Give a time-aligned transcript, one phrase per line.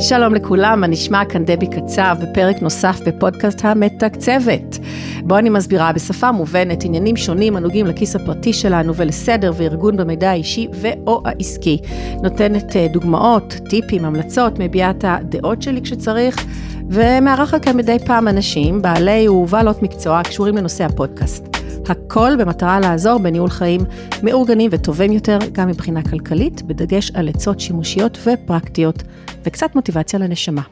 [0.00, 4.78] שלום לכולם, מה נשמע כאן דבי קצב בפרק נוסף בפודקאסט המתקצבת.
[5.22, 10.68] בו אני מסבירה בשפה מובנת עניינים שונים הנוגעים לכיס הפרטי שלנו ולסדר וארגון במידע האישי
[10.74, 11.78] ו/או העסקי.
[12.22, 16.46] נותנת אה, דוגמאות, טיפים, המלצות, מביעה את הדעות שלי כשצריך,
[16.90, 21.47] ומארחת כאן מדי פעם אנשים, בעלי ובעלות מקצוע הקשורים לנושא הפודקאסט.
[21.90, 23.80] הכל במטרה לעזור בניהול חיים
[24.22, 29.02] מאורגנים וטובים יותר, גם מבחינה כלכלית, בדגש על עצות שימושיות ופרקטיות,
[29.44, 30.62] וקצת מוטיבציה לנשמה.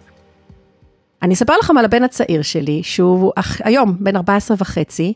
[1.22, 3.32] אני אספר לכם על הבן הצעיר שלי, שהוא
[3.64, 5.12] היום בן 14 וחצי,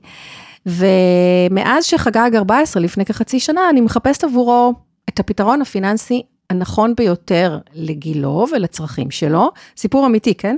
[0.67, 4.75] ומאז שחגג 14 לפני כחצי שנה, אני מחפשת עבורו
[5.09, 10.57] את הפתרון הפיננסי הנכון ביותר לגילו ולצרכים שלו, סיפור אמיתי, כן?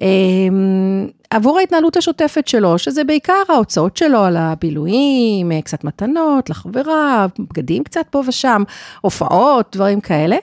[0.00, 7.84] אמ, עבור ההתנהלות השוטפת שלו, שזה בעיקר ההוצאות שלו על הבילויים, קצת מתנות לחברה, בגדים
[7.84, 8.62] קצת פה ושם,
[9.00, 10.36] הופעות, דברים כאלה.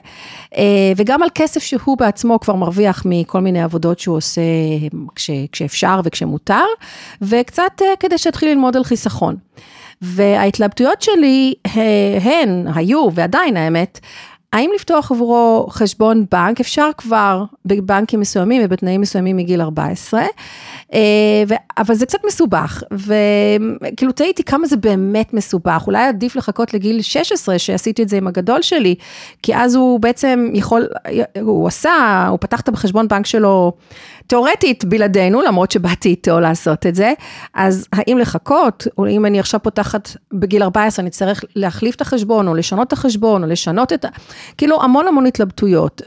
[0.56, 4.40] אה, וגם על כסף שהוא בעצמו כבר מרוויח מכל מיני עבודות שהוא עושה
[5.14, 6.64] כש, כשאפשר וכשמותר,
[7.22, 9.36] וקצת אה, כדי שיתחיל ללמוד על חיסכון.
[10.02, 14.00] וההתלבטויות שלי אה, הן, היו, ועדיין האמת,
[14.52, 20.22] האם לפתוח עבורו חשבון בנק, אפשר כבר בבנקים מסוימים ובתנאים מסוימים מגיל 14,
[20.94, 20.98] אה,
[21.78, 27.58] אבל זה קצת מסובך, וכאילו תהיתי כמה זה באמת מסובך, אולי עדיף לחכות לגיל 16
[27.58, 28.94] שעשיתי את זה עם הגדול שלי,
[29.42, 30.88] כי אז הוא בעצם יכול,
[31.40, 33.72] הוא עשה, הוא פתח את החשבון בנק שלו.
[34.26, 37.12] תיאורטית בלעדינו, למרות שבאתי איתו לעשות את זה,
[37.54, 42.48] אז האם לחכות, או אם אני עכשיו פותחת בגיל 14, אני אצטרך להחליף את החשבון,
[42.48, 44.08] או לשנות את החשבון, או לשנות את ה...
[44.58, 46.02] כאילו המון המון התלבטויות,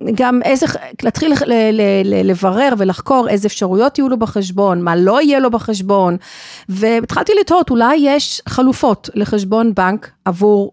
[0.00, 0.66] וגם איזה,
[1.02, 5.50] להתחיל ל, ל, ל, לברר ולחקור איזה אפשרויות יהיו לו בחשבון, מה לא יהיה לו
[5.50, 6.16] בחשבון,
[6.68, 10.72] והתחלתי לתהות, אולי יש חלופות לחשבון בנק עבור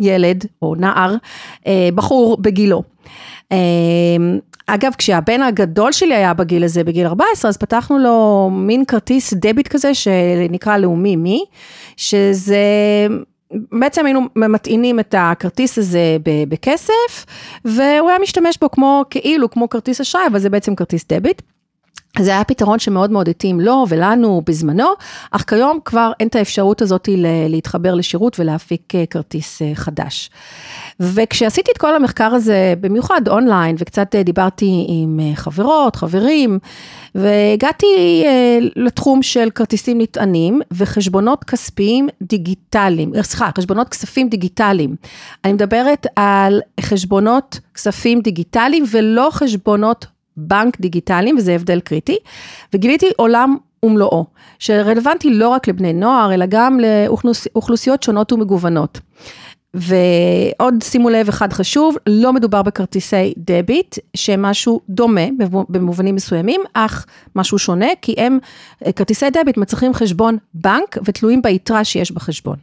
[0.00, 1.14] ילד או נער,
[1.66, 2.82] אה, בחור בגילו.
[3.52, 3.56] אה,
[4.66, 9.68] אגב, כשהבן הגדול שלי היה בגיל הזה, בגיל 14, אז פתחנו לו מין כרטיס דביט
[9.68, 11.44] כזה שנקרא לאומי מי,
[11.96, 12.56] שזה...
[13.72, 16.16] בעצם היינו מטעינים את הכרטיס הזה
[16.48, 17.26] בכסף,
[17.64, 21.42] והוא היה משתמש בו כמו, כאילו, כמו כרטיס אשראי, אבל זה בעצם כרטיס דביט.
[22.18, 24.88] זה היה פתרון שמאוד מאוד התאים לו ולנו בזמנו,
[25.30, 27.08] אך כיום כבר אין את האפשרות הזאת
[27.48, 30.30] להתחבר לשירות ולהפיק אה, כרטיס אה, חדש.
[31.00, 36.58] וכשעשיתי את כל המחקר הזה, במיוחד אונליין, וקצת אה, דיברתי עם חברות, חברים,
[37.14, 38.24] והגעתי
[38.76, 44.96] לתחום של כרטיסים נטענים וחשבונות כספיים דיגיטליים, סליחה, חשבונות כספים דיגיטליים.
[45.44, 52.16] אני מדברת על חשבונות כספים דיגיטליים ולא חשבונות בנק דיגיטליים, וזה הבדל קריטי,
[52.74, 54.24] וגיליתי עולם ומלואו,
[54.58, 59.00] שרלוונטי לא רק לבני נוער, אלא גם לאוכלוסיות שונות ומגוונות.
[59.74, 65.20] ועוד שימו לב אחד חשוב, לא מדובר בכרטיסי דביט, שהם משהו דומה
[65.68, 67.06] במובנים מסוימים, אך
[67.36, 68.38] משהו שונה, כי הם,
[68.96, 72.56] כרטיסי דביט מצריכים חשבון בנק ותלויים ביתרה שיש בחשבון.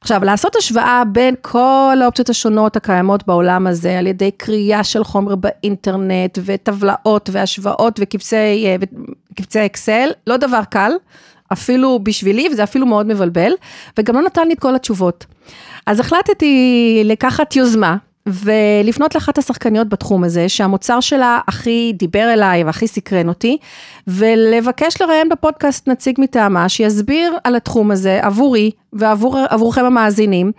[0.00, 5.34] עכשיו, לעשות השוואה בין כל האופציות השונות הקיימות בעולם הזה, על ידי קריאה של חומר
[5.34, 10.92] באינטרנט, וטבלאות, והשוואות, וקבצי, וקבצי אקסל, לא דבר קל,
[11.52, 13.52] אפילו בשבילי, וזה אפילו מאוד מבלבל,
[13.98, 15.26] וגם לא נתן לי את כל התשובות.
[15.86, 17.96] אז החלטתי לקחת יוזמה,
[18.30, 23.56] ולפנות לאחת השחקניות בתחום הזה, שהמוצר שלה הכי דיבר אליי והכי סקרן אותי,
[24.06, 30.52] ולבקש לראיין בפודקאסט נציג מטעמה, שיסביר על התחום הזה עבורי ועבורכם המאזינים,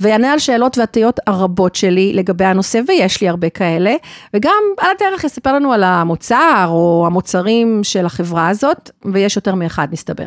[0.00, 3.94] ויענה על שאלות והטיות הרבות שלי לגבי הנושא, ויש לי הרבה כאלה,
[4.34, 9.88] וגם על הדרך יספר לנו על המוצר או המוצרים של החברה הזאת, ויש יותר מאחד
[9.92, 10.26] מסתבר.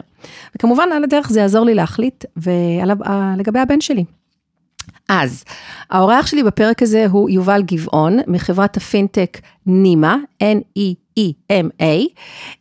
[0.56, 4.20] וכמובן על הדרך זה יעזור לי להחליט ולגבי הבן שלי.
[5.13, 5.44] אז,
[5.89, 11.83] האורח שלי בפרק הזה הוא יובל גבעון, מחברת הפינטק נימה, N-E-E-M-A,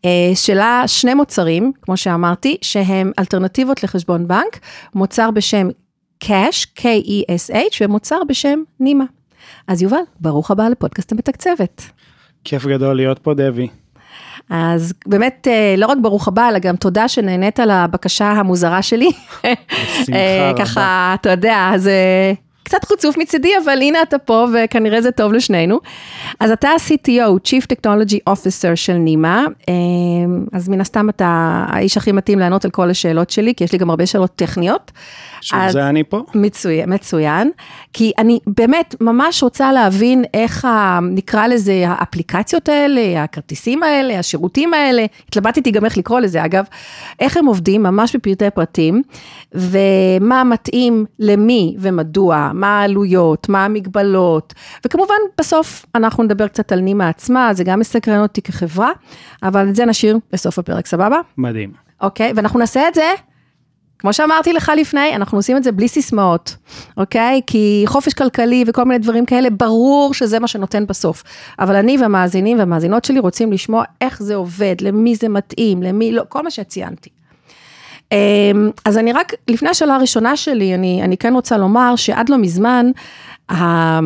[0.05, 4.61] אה, שלה שני מוצרים, כמו שאמרתי, שהם אלטרנטיבות לחשבון בנק,
[4.94, 5.69] מוצר בשם
[6.25, 9.05] Cash, K-E-S-H, ומוצר בשם נימה.
[9.67, 11.82] אז יובל, ברוך הבא לפודקאסט המתקצבת.
[12.44, 13.69] כיף גדול להיות פה, דבי.
[14.50, 19.11] אז באמת, אה, לא רק ברוך הבא, אלא גם תודה שנהנית על הבקשה המוזרה שלי.
[19.43, 20.65] בשמחה אה, רבה.
[20.65, 21.94] ככה, אתה יודע, זה
[22.62, 25.81] קצת חוצוף מצידי, אבל הנה אתה פה, וכנראה זה טוב לשנינו.
[26.41, 29.75] אז אתה ה-CTO, Chief Technology Officer של נימה, אה,
[30.53, 33.79] אז מן הסתם אתה האיש הכי מתאים לענות על כל השאלות שלי, כי יש לי
[33.79, 34.93] גם הרבה שאלות טכניות.
[35.41, 36.23] בשביל זה אני פה.
[36.35, 37.51] מצוין, מצוין,
[37.93, 44.75] כי אני באמת ממש רוצה להבין איך ה, נקרא לזה האפליקציות האלה, הכרטיסים האלה, השירותים
[44.75, 46.65] האלה, התלבטתי גם איך לקרוא לזה אגב,
[47.21, 49.03] איך הם עובדים ממש בפרטי פרטים,
[49.55, 54.55] ומה מתאים למי ומדוע, מה העלויות, מה המגבלות,
[54.85, 58.91] וכמובן בסוף אנחנו נדבר קצת על נימה עצמה, זה גם מסקרן אותי כחברה,
[59.43, 61.20] אבל את זה נשאיר בסוף הפרק, סבבה?
[61.38, 61.73] מדהים.
[62.00, 63.12] אוקיי, ואנחנו נעשה את זה
[64.00, 66.56] כמו שאמרתי לך לפני, אנחנו עושים את זה בלי סיסמאות,
[66.97, 67.41] אוקיי?
[67.47, 71.23] כי חופש כלכלי וכל מיני דברים כאלה, ברור שזה מה שנותן בסוף.
[71.58, 76.23] אבל אני והמאזינים והמאזינות שלי רוצים לשמוע איך זה עובד, למי זה מתאים, למי לא,
[76.29, 77.11] כל מה שציינתי.
[78.12, 82.39] אמ, אז אני רק, לפני השאלה הראשונה שלי, אני, אני כן רוצה לומר שעד לא
[82.39, 82.87] מזמן,
[83.51, 84.01] אה,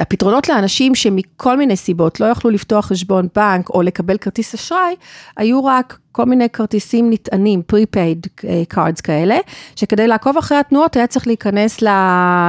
[0.00, 4.94] הפתרונות לאנשים שמכל מיני סיבות לא יכלו לפתוח חשבון בנק או לקבל כרטיס אשראי,
[5.36, 9.36] היו רק כל מיני כרטיסים נטענים, prepaid אה, cards כאלה,
[9.76, 11.82] שכדי לעקוב אחרי התנועות היה צריך להיכנס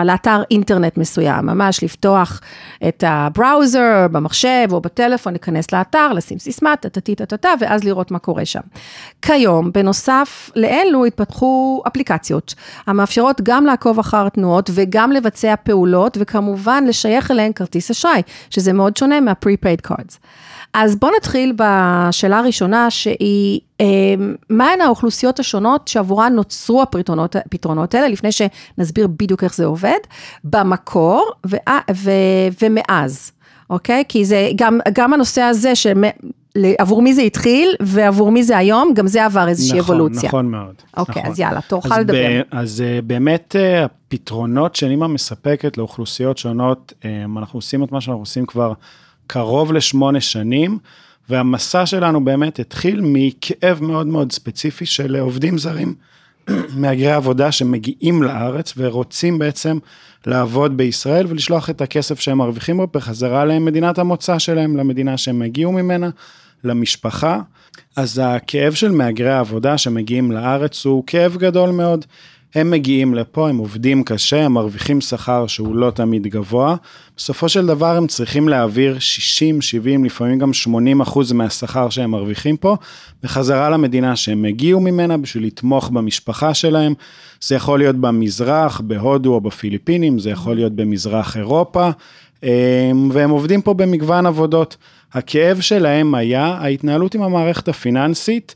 [0.06, 2.42] לאתר אינטרנט מסוים, ממש לפתוח
[2.88, 8.46] את הבראוזר במחשב או בטלפון, להיכנס לאתר, לשים סיסמה, טטטי טטטה, ואז לראות מה קורה
[8.46, 8.60] שם.
[9.22, 12.54] כיום, בנוסף לאלו התפתחו אפליקציות,
[12.88, 18.98] המאפשרות גם לעקוב אחר התנועות וגם לבצע פעולות, וכמובן לשייך אליהן כרטיס אשראי, שזה מאוד
[18.98, 20.18] שונה מה-prepaid cards.
[20.74, 28.30] אז בואו נתחיל בשאלה הראשונה, שהיא, אמ, מהן האוכלוסיות השונות שעבורן נוצרו הפתרונות, האלה, לפני
[28.32, 30.00] שנסביר בדיוק איך זה עובד,
[30.44, 31.56] במקור ו,
[31.94, 32.12] ו,
[32.62, 33.32] ומאז,
[33.70, 34.04] אוקיי?
[34.10, 39.08] כי זה גם, גם הנושא הזה, שעבור מי זה התחיל ועבור מי זה היום, גם
[39.08, 40.30] זה עבר איזושהי נכון, אבולוציה.
[40.30, 40.76] נכון מאוד.
[40.98, 41.32] אוקיי, נכון.
[41.32, 42.42] אז יאללה, תורך לדבר.
[42.42, 48.02] ב, אז אה, באמת אה, הפתרונות שנימה מספקת לאוכלוסיות שונות, אה, אנחנו עושים את מה
[48.02, 48.74] שאנחנו עושים כבר
[49.32, 50.78] קרוב לשמונה שנים,
[51.30, 55.94] והמסע שלנו באמת התחיל מכאב מאוד מאוד ספציפי של עובדים זרים,
[56.80, 59.78] מהגרי עבודה שמגיעים לארץ ורוצים בעצם
[60.26, 65.72] לעבוד בישראל ולשלוח את הכסף שהם מרוויחים בו בחזרה למדינת המוצא שלהם, למדינה שהם הגיעו
[65.72, 66.10] ממנה,
[66.64, 67.40] למשפחה.
[67.96, 72.06] אז הכאב של מהגרי העבודה שמגיעים לארץ הוא כאב גדול מאוד.
[72.56, 76.76] הם מגיעים לפה, הם עובדים קשה, הם מרוויחים שכר שהוא לא תמיד גבוה.
[77.18, 82.58] בסופו של דבר הם צריכים להעביר 60, 70, לפעמים גם 80 אחוז מהשכר שהם מרוויחים
[82.58, 82.78] פה,
[83.24, 86.94] בחזרה למדינה שהם הגיעו ממנה בשביל לתמוך במשפחה שלהם.
[87.42, 91.90] זה יכול להיות במזרח, בהודו או בפיליפינים, זה יכול להיות במזרח אירופה,
[92.44, 92.50] אמ,
[93.14, 94.78] והם עובדים פה במגוון עבודות.
[95.14, 98.56] הכאב שלהם היה ההתנהלות עם המערכת הפיננסית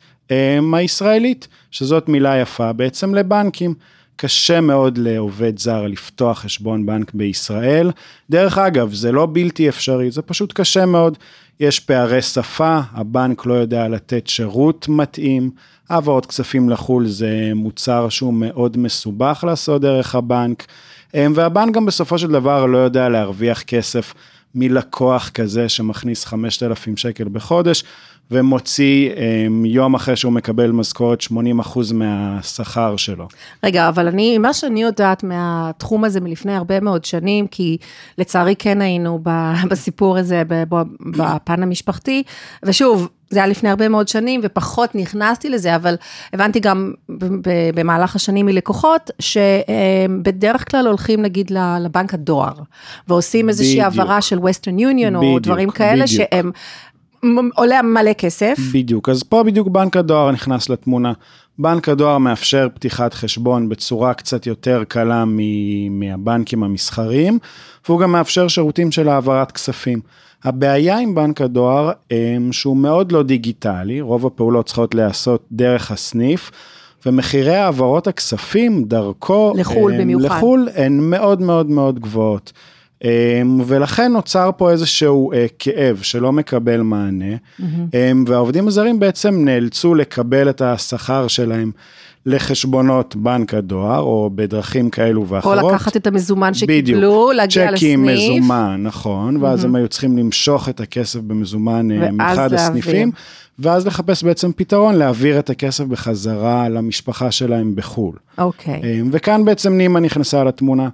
[0.73, 3.73] הישראלית, שזאת מילה יפה בעצם לבנקים.
[4.17, 7.91] קשה מאוד לעובד זר לפתוח חשבון בנק בישראל.
[8.29, 11.17] דרך אגב, זה לא בלתי אפשרי, זה פשוט קשה מאוד.
[11.59, 15.51] יש פערי שפה, הבנק לא יודע לתת שירות מתאים,
[15.89, 20.65] העברות כספים לחו"ל זה מוצר שהוא מאוד מסובך לעשות דרך הבנק,
[21.13, 24.13] והבנק גם בסופו של דבר לא יודע להרוויח כסף
[24.55, 27.83] מלקוח כזה שמכניס 5,000 שקל בחודש.
[28.31, 33.27] ומוציא אמ, יום אחרי שהוא מקבל משכורת 80 אחוז מהשכר שלו.
[33.63, 37.77] רגע, אבל אני, מה שאני יודעת מהתחום הזה מלפני הרבה מאוד שנים, כי
[38.17, 39.19] לצערי כן היינו
[39.69, 40.43] בסיפור הזה
[40.99, 42.23] בפן המשפחתי,
[42.63, 45.95] ושוב, זה היה לפני הרבה מאוד שנים ופחות נכנסתי לזה, אבל
[46.33, 46.93] הבנתי גם
[47.75, 51.51] במהלך השנים מלקוחות, שבדרך כלל הולכים נגיד
[51.81, 52.53] לבנק הדואר,
[53.07, 56.29] ועושים איזושהי העברה של Western Union או דברים כאלה, בדיוק.
[56.31, 56.51] שהם
[57.55, 58.57] עולה מלא כסף.
[58.73, 61.13] בדיוק, אז פה בדיוק בנק הדואר נכנס לתמונה.
[61.59, 65.23] בנק הדואר מאפשר פתיחת חשבון בצורה קצת יותר קלה
[65.89, 67.39] מהבנקים המסחריים,
[67.87, 69.99] והוא גם מאפשר שירותים של העברת כספים.
[70.43, 71.91] הבעיה עם בנק הדואר,
[72.51, 76.51] שהוא מאוד לא דיגיטלי, רוב הפעולות צריכות להיעשות דרך הסניף.
[77.05, 82.53] ומחירי העברות הכספים דרכו, לחו"ל הם, במיוחד, לחו"ל הן מאוד מאוד מאוד גבוהות.
[83.05, 87.63] אמ, ולכן נוצר פה איזשהו אה, כאב שלא מקבל מענה, mm-hmm.
[88.27, 91.71] והעובדים הזרים בעצם נאלצו לקבל את השכר שלהם
[92.25, 95.59] לחשבונות בנק הדואר, או בדרכים כאלו ואחרות.
[95.59, 97.79] או לקחת את המזומן שקיבלו, להגיע לסניף.
[97.79, 99.67] צ'קים מזומן, נכון, ואז mm-hmm.
[99.67, 103.11] הם היו צריכים למשוך את הכסף במזומן אה, מאחד הסניפים.
[103.59, 108.15] ואז לחפש בעצם פתרון להעביר את הכסף בחזרה למשפחה שלהם בחו"ל.
[108.37, 108.81] אוקיי.
[108.81, 109.07] Okay.
[109.11, 110.89] וכאן בעצם נימה נכנסה לתמונה.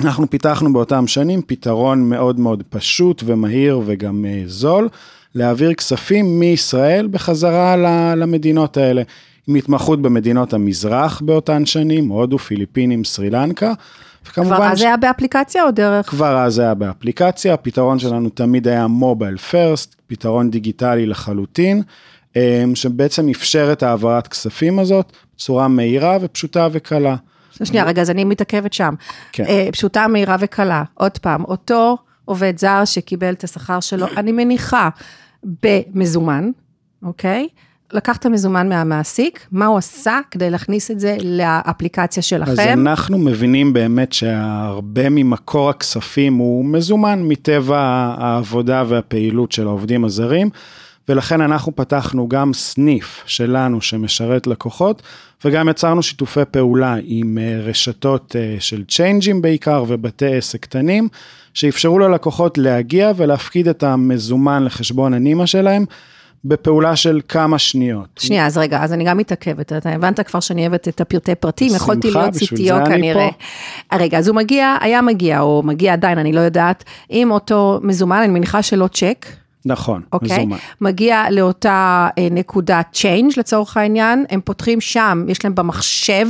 [0.00, 4.88] אנחנו פיתחנו באותם שנים פתרון מאוד מאוד פשוט ומהיר וגם אה, זול,
[5.34, 7.76] להעביר כספים מישראל בחזרה
[8.16, 9.02] למדינות האלה.
[9.46, 13.72] עם התמחות במדינות המזרח באותן שנים, הודו, פיליפינים, סרי לנקה.
[14.24, 14.82] כבר אז ש...
[14.82, 16.10] היה באפליקציה או דרך?
[16.10, 21.82] כבר אז היה באפליקציה, הפתרון שלנו תמיד היה מובייל פרסט, פתרון דיגיטלי לחלוטין,
[22.36, 27.16] אה, שבעצם אפשר את העברת כספים הזאת בצורה מהירה ופשוטה וקלה.
[27.64, 28.94] שנייה, רגע, אז אני מתעכבת שם.
[29.32, 29.44] כן.
[29.44, 30.82] אה, פשוטה, מהירה וקלה.
[30.94, 34.88] עוד פעם, אותו עובד זר שקיבל את השכר שלו, אני מניחה,
[35.62, 36.50] במזומן,
[37.02, 37.48] אוקיי?
[37.92, 42.50] לקח את המזומן מהמעסיק, מה הוא עשה כדי להכניס את זה לאפליקציה שלכם?
[42.50, 50.50] אז אנחנו מבינים באמת שהרבה ממקור הכספים הוא מזומן מטבע העבודה והפעילות של העובדים הזרים.
[51.08, 55.02] ולכן אנחנו פתחנו גם סניף שלנו שמשרת לקוחות,
[55.44, 61.08] וגם יצרנו שיתופי פעולה עם אה, רשתות אה, של צ'יינג'ים בעיקר ובתי עסק קטנים,
[61.54, 65.84] שאפשרו ללקוחות להגיע ולהפקיד את המזומן לחשבון הנימה שלהם.
[66.44, 68.08] בפעולה של כמה שניות.
[68.18, 71.72] שנייה, אז רגע, אז אני גם מתעכבת, אתה הבנת כבר שאני אוהבת את הפרטי פרטים,
[71.74, 73.28] יכולתי להיות CTO כנראה.
[73.92, 78.16] רגע, אז הוא מגיע, היה מגיע, או מגיע עדיין, אני לא יודעת, עם אותו מזומן,
[78.16, 79.26] אני מניחה שלא צ'ק,
[79.66, 80.25] נכון, אוקיי?
[80.25, 80.38] אוקיי?
[80.38, 80.56] מזומן.
[80.80, 86.26] מגיע לאותה אה, נקודת Change לצורך העניין, הם פותחים שם, יש להם במחשב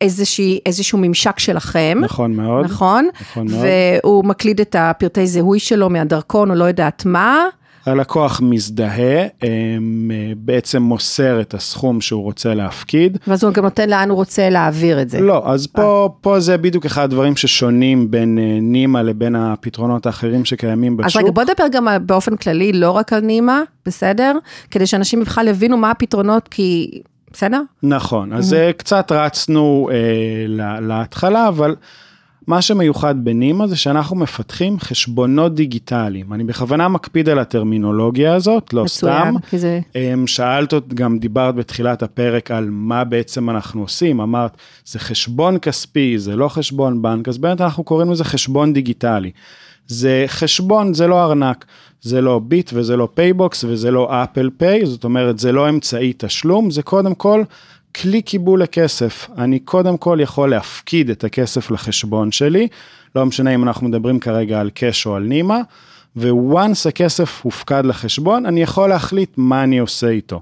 [0.00, 1.98] איזושהי, איזשהו ממשק שלכם.
[2.00, 2.64] נכון מאוד.
[2.64, 3.08] נכון?
[3.20, 3.64] נכון מאוד.
[4.04, 7.44] והוא מקליד את הפרטי זיהוי שלו מהדרכון, או לא יודעת מה.
[7.86, 9.26] הלקוח מזדהה,
[10.36, 13.18] בעצם מוסר את הסכום שהוא רוצה להפקיד.
[13.26, 15.20] ואז הוא גם נותן לאן הוא רוצה להעביר את זה.
[15.20, 20.44] לא, אז פה, פה זה בדיוק אחד הדברים ששונים בין אה, נימה לבין הפתרונות האחרים
[20.44, 21.06] שקיימים בשוק.
[21.06, 24.38] אז רגע, בוא נדבר גם באופן כללי, לא רק על נימה, בסדר?
[24.70, 27.00] כדי שאנשים בכלל יבינו מה הפתרונות, כי...
[27.32, 27.62] בסדר?
[27.82, 28.72] נכון, אז mm-hmm.
[28.72, 30.46] קצת רצנו אה,
[30.80, 31.74] להתחלה, אבל...
[32.46, 36.32] מה שמיוחד בנימה זה שאנחנו מפתחים חשבונות דיגיטליים.
[36.32, 39.58] אני בכוונה מקפיד על הטרמינולוגיה הזאת, לא מצוין, סתם.
[39.58, 39.80] זה...
[39.96, 46.18] אמ, שאלת, גם דיברת בתחילת הפרק על מה בעצם אנחנו עושים, אמרת, זה חשבון כספי,
[46.18, 49.30] זה לא חשבון בנק, אז באמת אנחנו קוראים לזה חשבון דיגיטלי.
[49.86, 51.64] זה חשבון, זה לא ארנק,
[52.02, 56.12] זה לא ביט וזה לא פייבוקס וזה לא Apple Pay, זאת אומרת, זה לא אמצעי
[56.16, 57.42] תשלום, זה קודם כל
[57.94, 59.28] כלי קיבול לכסף.
[59.38, 62.68] אני קודם כל יכול להפקיד את הכסף לחשבון שלי,
[63.16, 65.60] לא משנה אם אנחנו מדברים כרגע על cash או על נימה,
[66.16, 70.40] once הכסף הופקד לחשבון, אני יכול להחליט מה אני עושה איתו.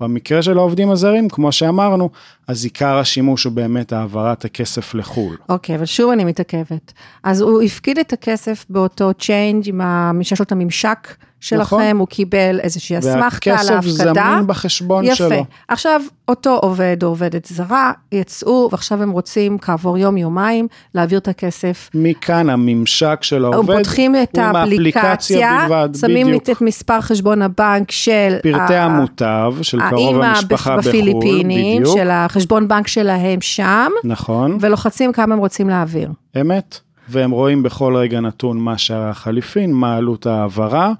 [0.00, 2.10] במקרה של העובדים הזרים, כמו שאמרנו,
[2.48, 5.36] אז עיקר השימוש הוא באמת העברת הכסף לחו"ל.
[5.48, 6.92] אוקיי, okay, אבל שוב אני מתעכבת.
[7.24, 11.08] אז הוא הפקיד את הכסף באותו צ'יינג' עם שיש לו את הממשק
[11.40, 11.96] שלכם, נכון.
[11.98, 13.74] הוא קיבל איזושהי אסמכתה להפקדה.
[13.74, 15.14] והכסף זמין בחשבון יפה.
[15.14, 15.26] שלו.
[15.26, 15.44] יפה.
[15.68, 21.90] עכשיו, אותו עובד או עובדת זרה, יצאו, ועכשיו הם רוצים כעבור יום-יומיים להעביר את הכסף.
[21.94, 26.42] מכאן הממשק של העובד, הם פותחים את האפליקציה, בלבד, שמים בדיוק.
[26.42, 28.36] את מספר חשבון הבנק של...
[28.42, 28.84] פרטי ה...
[28.84, 31.98] המוטב, של קרוב המשפחה בחו"ל, בפיליפינים, בדיוק.
[31.98, 33.90] של החשבון בנק שלהם שם.
[34.04, 34.58] נכון.
[34.60, 36.10] ולוחצים כמה הם רוצים להעביר.
[36.40, 36.80] אמת.
[37.08, 40.92] והם רואים בכל רגע נתון מה שער החליפין, מה עלות ההעברה.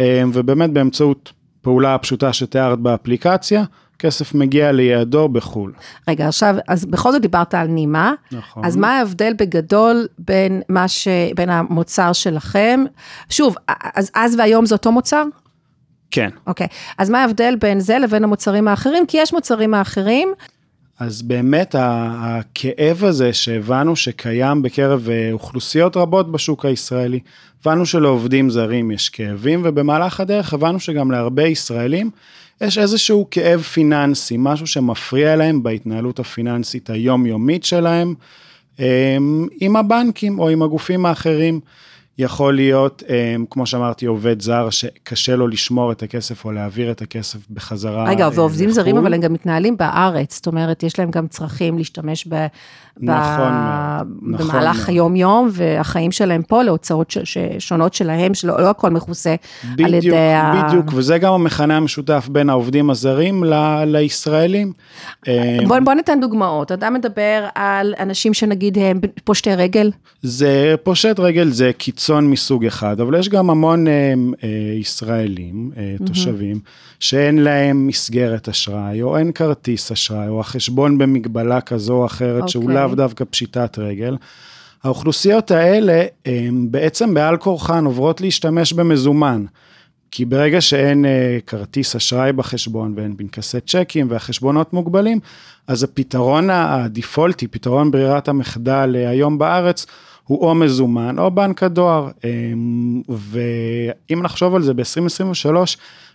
[0.00, 1.32] אמ, ובאמת באמצעות
[1.62, 3.64] פעולה פשוטה שתיארת באפליקציה,
[3.98, 5.72] כסף מגיע ליעדו בחו"ל.
[6.08, 8.12] רגע, עכשיו, אז בכל זאת דיברת על נימה.
[8.32, 8.64] נכון.
[8.64, 11.08] אז מה ההבדל בגדול בין מה ש...
[11.36, 12.84] בין המוצר שלכם?
[13.30, 13.56] שוב,
[13.94, 15.24] אז אז והיום זה אותו מוצר?
[16.10, 16.30] כן.
[16.46, 16.66] אוקיי,
[16.98, 19.06] אז מה ההבדל בין זה לבין המוצרים האחרים?
[19.06, 20.32] כי יש מוצרים האחרים.
[20.98, 27.20] אז באמת הכאב הזה שהבנו שקיים בקרב אה, אוכלוסיות רבות בשוק הישראלי,
[27.60, 32.10] הבנו שלעובדים זרים יש כאבים, ובמהלך הדרך הבנו שגם להרבה ישראלים
[32.60, 38.14] יש איזשהו כאב פיננסי, משהו שמפריע להם בהתנהלות הפיננסית היומיומית שלהם,
[38.80, 39.16] אה,
[39.60, 41.60] עם הבנקים או עם הגופים האחרים.
[42.18, 47.02] יכול להיות, אה, כמו שאמרתי, עובד זר שקשה לו לשמור את הכסף או להעביר את
[47.02, 48.04] הכסף בחזרה.
[48.08, 48.82] רגע, ועובדים לחול.
[48.82, 52.46] זרים, אבל הם גם מתנהלים בארץ, זאת אומרת, יש להם גם צרכים להשתמש ב...
[53.00, 53.52] נכון,
[54.12, 54.34] ב...
[54.34, 57.18] נכון במהלך נכון היום-יום, והחיים שלהם פה להוצאות ש...
[57.24, 57.38] ש...
[57.58, 60.64] שונות שלהם, שלא לא הכל מכוסה בדיוק, על ידי בדיוק, ה...
[60.68, 63.84] בדיוק, וזה גם המכנה המשותף בין העובדים הזרים ל...
[63.86, 64.72] לישראלים.
[65.28, 69.90] אה, בוא, בוא ניתן דוגמאות, אתה מדבר על אנשים שנגיד הם פושטי רגל?
[70.22, 71.72] זה פושט רגל, זה
[72.04, 74.48] קיצון מסוג אחד, אבל יש גם המון אה, אה,
[74.80, 76.96] ישראלים, אה, תושבים, mm-hmm.
[77.00, 82.48] שאין להם מסגרת אשראי, או אין כרטיס אשראי, או החשבון במגבלה כזו או אחרת, okay.
[82.48, 84.16] שהוא לאו דווקא פשיטת רגל.
[84.82, 89.44] האוכלוסיות האלה, הם בעצם בעל כורחן עוברות להשתמש במזומן.
[90.10, 95.18] כי ברגע שאין אה, כרטיס אשראי בחשבון ואין פנקסי צ'קים והחשבונות מוגבלים,
[95.66, 99.86] אז הפתרון הדיפולטי, פתרון ברירת המחדל אה, היום בארץ,
[100.26, 102.08] הוא או מזומן או בנק הדואר.
[102.24, 102.30] אה,
[103.08, 105.56] ואם נחשוב על זה ב-2023,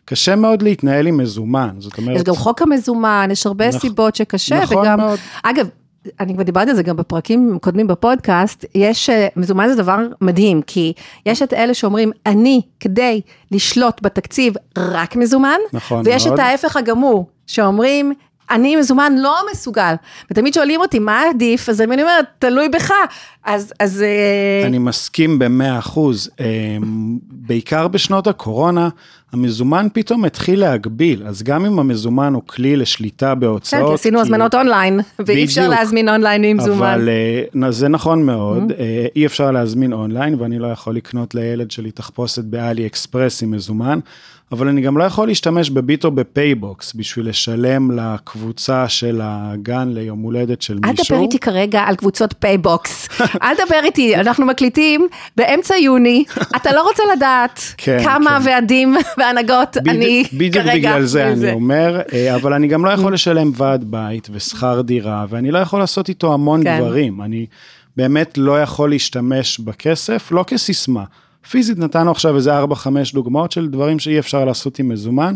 [0.05, 2.15] קשה מאוד להתנהל עם מזומן, זאת אומרת...
[2.15, 3.81] יש גם חוק המזומן, יש הרבה נכ...
[3.81, 4.99] סיבות שקשה, נכון וגם...
[4.99, 5.19] מאוד.
[5.43, 5.67] אגב,
[6.19, 10.61] אני כבר דיברתי על זה גם בפרקים קודמים בפודקאסט, יש, אה, מזומן זה דבר מדהים,
[10.61, 10.93] כי
[11.25, 16.39] יש את אלה שאומרים, אני, כדי לשלוט בתקציב, רק מזומן, נכון ויש מאוד.
[16.39, 18.13] את ההפך הגמור, שאומרים,
[18.51, 19.93] אני מזומן לא מסוגל,
[20.31, 21.69] ותמיד שואלים אותי, מה עדיף?
[21.69, 22.91] אז אני אומרת, תלוי בך.
[23.45, 23.73] אז...
[23.79, 26.29] אז אה, אני מסכים במאה אחוז.
[26.39, 26.45] אה,
[27.31, 28.89] בעיקר בשנות הקורונה,
[29.33, 33.81] המזומן פתאום התחיל להגביל, אז גם אם המזומן הוא כלי לשליטה בהוצאות.
[33.81, 35.67] כן, כי עשינו הזמנות אונליין, ואי אפשר.
[35.67, 36.93] להזמין אונליין עם מזומן.
[36.93, 37.09] אבל
[37.63, 39.15] אה, זה נכון מאוד, אמהם.
[39.15, 43.99] אי אפשר להזמין אונליין, ואני לא יכול לקנות לילד שלי תחפושת ב AliExpress עם מזומן,
[44.51, 50.19] אבל אני גם לא יכול להשתמש בביט או בפייבוקס בשביל לשלם לקבוצה של הגן ליום
[50.19, 51.05] הולדת של אל מישהו.
[51.05, 53.07] תדבר איתי כרגע על קבוצות פייבוקס.
[53.43, 56.23] אל תדבר איתי, אנחנו מקליטים באמצע יוני,
[56.55, 58.49] אתה לא רוצה לדעת כן, כמה כן.
[58.49, 60.75] ועדים והנהגות בדיוק- אני בדיוק כרגע.
[60.75, 61.27] בגלל זה.
[61.27, 62.91] אני אומר, אה, אבל אני גם לא.
[62.91, 66.79] יכול לשלם ועד בית ושכר דירה, ואני לא יכול לעשות איתו המון כן.
[66.81, 67.21] דברים.
[67.21, 67.45] אני
[67.97, 71.03] באמת לא יכול להשתמש בכסף, לא כסיסמה.
[71.51, 72.65] פיזית נתנו עכשיו איזה 4-5
[73.13, 75.35] דוגמאות של דברים שאי אפשר לעשות עם מזומן.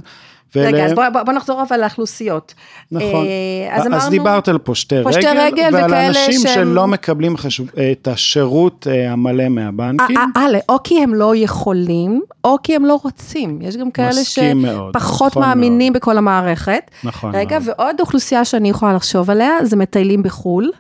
[0.56, 2.54] רגע, ואלה- אז בוא, בוא, בוא נחזור אבל לאוכלוסיות.
[2.92, 3.26] נכון.
[3.26, 6.88] אה, אז אז אמרנו, דיברת על פושטי רגל, פושטי רגל ועל וכאלה אנשים שהם- שלא
[6.88, 10.18] מקבלים חשוב, את השירות אה, המלא מהבנקים.
[10.18, 13.60] אה, אה, או כי הם לא יכולים, או כי הם לא רוצים.
[13.62, 14.10] יש גם כאלה
[14.56, 16.92] מאוד, שפחות נכון מאמינים בכל המערכת.
[17.04, 17.74] נכון רגע, מאוד.
[17.80, 20.72] ועוד אוכלוסייה שאני יכולה לחשוב עליה, זה מטיילים בחו"ל,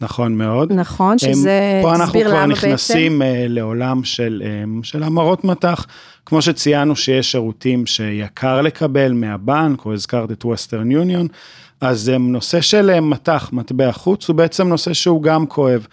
[0.00, 0.72] נכון מאוד.
[0.72, 1.18] נכון?
[1.18, 2.50] שזה, פה אנחנו כבר למה בעצם.
[2.50, 5.86] נכנסים אה, לעולם של, אה, של המרות מטח.
[6.26, 11.26] כמו שציינו שיש שירותים שיקר לקבל מהבנק, או הזכרת את ווסטרן יוניון,
[11.80, 15.86] אז נושא של אה, מטח, מטבע חוץ, הוא בעצם נושא שהוא גם כואב.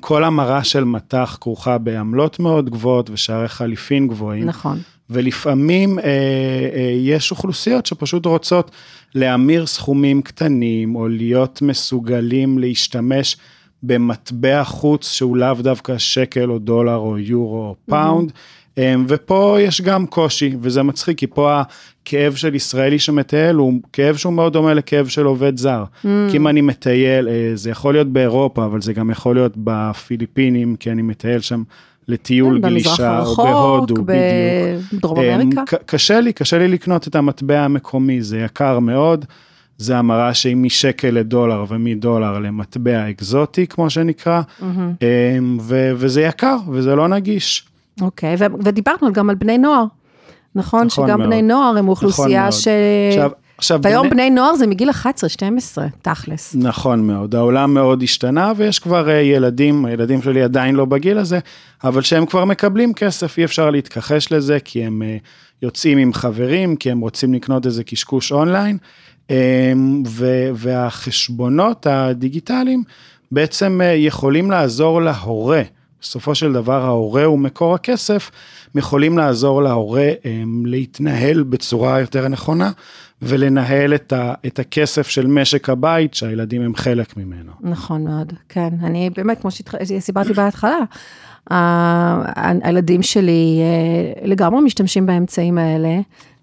[0.00, 4.46] כל המרה של מטח כרוכה בעמלות מאוד גבוהות ושערי חליפין גבוהים.
[4.46, 4.78] נכון.
[5.10, 8.70] ולפעמים אה, אה, יש אוכלוסיות שפשוט רוצות
[9.14, 13.36] להמיר סכומים קטנים, או להיות מסוגלים להשתמש
[13.82, 18.32] במטבע חוץ שהוא לאו דווקא שקל או דולר או יורו או פאונד.
[18.78, 24.16] אה, ופה יש גם קושי, וזה מצחיק, כי פה הכאב של ישראלי שמטייל הוא כאב
[24.16, 25.84] שהוא מאוד דומה לכאב של עובד זר.
[26.02, 30.76] כי אם אני מטייל, אה, זה יכול להיות באירופה, אבל זה גם יכול להיות בפיליפינים,
[30.76, 31.62] כי אני מטייל שם
[32.08, 34.08] לטיול כן, גלישה, או הרחוק, בהודו, בדיוק.
[34.92, 35.62] בדרום אמ, אמריקה.
[35.86, 39.24] קשה לי, קשה לי לקנות את המטבע המקומי, זה יקר מאוד.
[39.78, 46.94] זה המרה שהיא משקל לדולר ומדולר למטבע אקזוטי, כמו שנקרא, אמ, ו- וזה יקר וזה
[46.94, 47.66] לא נגיש.
[48.00, 49.84] אוקיי, ו- ודיברנו גם על בני נוער.
[50.54, 51.30] נכון, נכון שגם מאוד.
[51.30, 52.52] בני נוער הם אוכלוסייה מאוד.
[52.52, 52.68] ש...
[53.10, 53.30] עכשיו,
[53.64, 54.94] עכשיו, והיום בני- בני נוער זה מגיל 11-12,
[56.02, 56.54] תכלס.
[56.58, 61.38] נכון מאוד, העולם מאוד השתנה ויש כבר אה, ילדים, הילדים שלי עדיין לא בגיל הזה,
[61.84, 65.16] אבל שהם כבר מקבלים כסף, אי אפשר להתכחש לזה, כי הם אה,
[65.62, 68.78] יוצאים עם חברים, כי הם רוצים לקנות איזה קשקוש אונליין,
[70.06, 72.82] ו- והחשבונות הדיגיטליים
[73.32, 75.62] בעצם אה, יכולים לעזור להורה.
[76.00, 78.30] בסופו של דבר ההורה הוא מקור הכסף,
[78.74, 82.70] יכולים לעזור להורה הם, להתנהל בצורה יותר נכונה
[83.24, 87.52] ולנהל את, ה, את הכסף של משק הבית שהילדים הם חלק ממנו.
[87.60, 88.68] נכון מאוד, כן.
[88.82, 90.78] אני באמת, כמו שסיפרתי בהתחלה,
[92.62, 96.00] הילדים שלי אה, לגמרי משתמשים באמצעים האלה.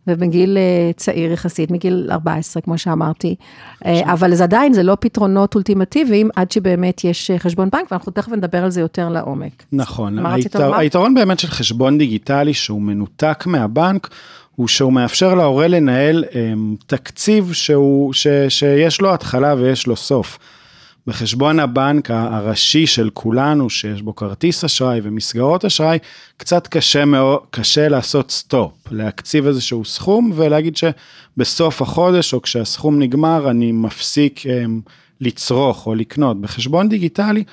[0.07, 3.35] ובגיל אה, צעיר יחסית, מגיל 14, כמו שאמרתי.
[3.85, 8.31] אה, אבל זה עדיין, זה לא פתרונות אולטימטיביים, עד שבאמת יש חשבון בנק, ואנחנו תכף
[8.31, 9.63] נדבר על זה יותר לעומק.
[9.71, 10.75] נכון, היתר?
[10.75, 14.09] היתרון באמת של חשבון דיגיטלי שהוא מנותק מהבנק,
[14.61, 20.39] הוא שהוא מאפשר להורה לנהל הם, תקציב שהוא, ש, שיש לו התחלה ויש לו סוף.
[21.07, 25.97] בחשבון הבנק הראשי של כולנו, שיש בו כרטיס אשראי ומסגרות אשראי,
[26.37, 33.49] קצת קשה מאוד, קשה לעשות stop, להקציב איזשהו סכום ולהגיד שבסוף החודש או כשהסכום נגמר
[33.49, 34.81] אני מפסיק הם,
[35.21, 36.41] לצרוך או לקנות.
[36.41, 37.43] בחשבון דיגיטלי,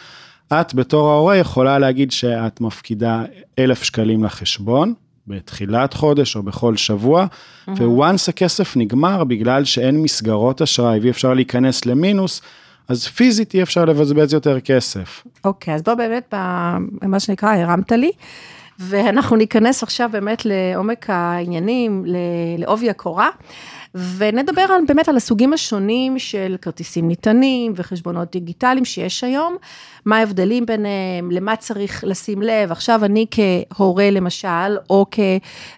[0.52, 3.22] את בתור ההורה יכולה להגיד שאת מפקידה
[3.58, 4.94] אלף שקלים לחשבון.
[5.28, 7.26] בתחילת חודש או בכל שבוע,
[7.68, 12.40] once הכסף נגמר בגלל שאין מסגרות אשראי ואי אפשר להיכנס למינוס,
[12.88, 15.24] אז פיזית אי אפשר לבזבז יותר כסף.
[15.44, 16.34] אוקיי, אז בוא באמת,
[17.02, 18.10] מה שנקרא, הרמת לי,
[18.78, 22.04] ואנחנו ניכנס עכשיו באמת לעומק העניינים,
[22.58, 23.28] לעובי הקורה,
[23.94, 29.56] ונדבר על, באמת על הסוגים השונים של כרטיסים ניתנים וחשבונות דיגיטליים שיש היום,
[30.08, 32.72] מה ההבדלים ביניהם, למה צריך לשים לב.
[32.72, 35.06] עכשיו אני כהורה למשל, או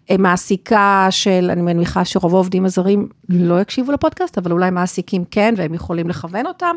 [0.09, 5.75] כמעסיקה של, אני מניחה שרוב העובדים הזרים לא יקשיבו לפודקאסט, אבל אולי מעסיקים כן, והם
[5.75, 6.77] יכולים לכוון אותם,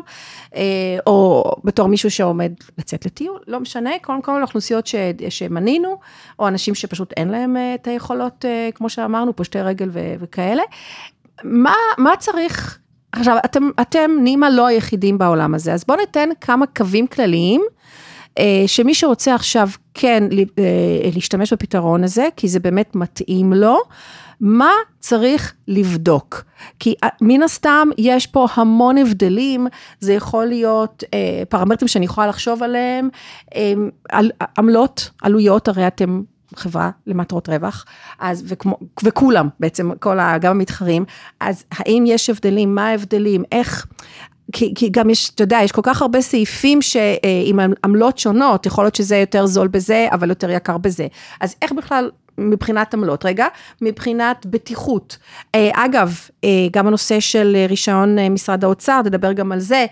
[0.56, 0.62] אה,
[1.06, 4.94] או בתור מישהו שעומד לצאת לטיול, לא משנה, קודם כל אוכלוסיות ש-
[5.28, 5.98] שמנינו,
[6.38, 10.62] או אנשים שפשוט אין להם אה, את היכולות, אה, כמו שאמרנו, פושטי רגל ו- וכאלה.
[11.44, 12.78] מה, מה צריך,
[13.16, 17.62] עכשיו, אתם, אתם נימה לא היחידים בעולם הזה, אז בואו ניתן כמה קווים כלליים,
[18.38, 20.24] אה, שמי שרוצה עכשיו כן
[20.58, 23.78] אה, להשתמש בפתרון הזה, כי זה באמת מתאים לו,
[24.40, 26.44] מה צריך לבדוק?
[26.78, 29.66] כי אה, מן הסתם יש פה המון הבדלים,
[30.00, 33.08] זה יכול להיות אה, פרמטרים שאני יכולה לחשוב עליהם,
[33.54, 33.72] אה,
[34.08, 36.22] על, עמלות, עלויות, הרי אתם
[36.56, 37.84] חברה למטרות רווח,
[38.18, 41.04] אז וכמו, וכולם בעצם, כל ה, גם המתחרים,
[41.40, 43.86] אז האם יש הבדלים, מה ההבדלים, איך,
[44.52, 48.84] כי, כי גם יש, אתה יודע, יש כל כך הרבה סעיפים שעם עמלות שונות, יכול
[48.84, 51.06] להיות שזה יותר זול בזה, אבל יותר יקר בזה.
[51.40, 53.46] אז איך בכלל מבחינת עמלות, רגע,
[53.82, 55.16] מבחינת בטיחות.
[55.54, 59.86] אה, אגב, אה, גם הנושא של רישיון אה, משרד האוצר, תדבר גם על זה,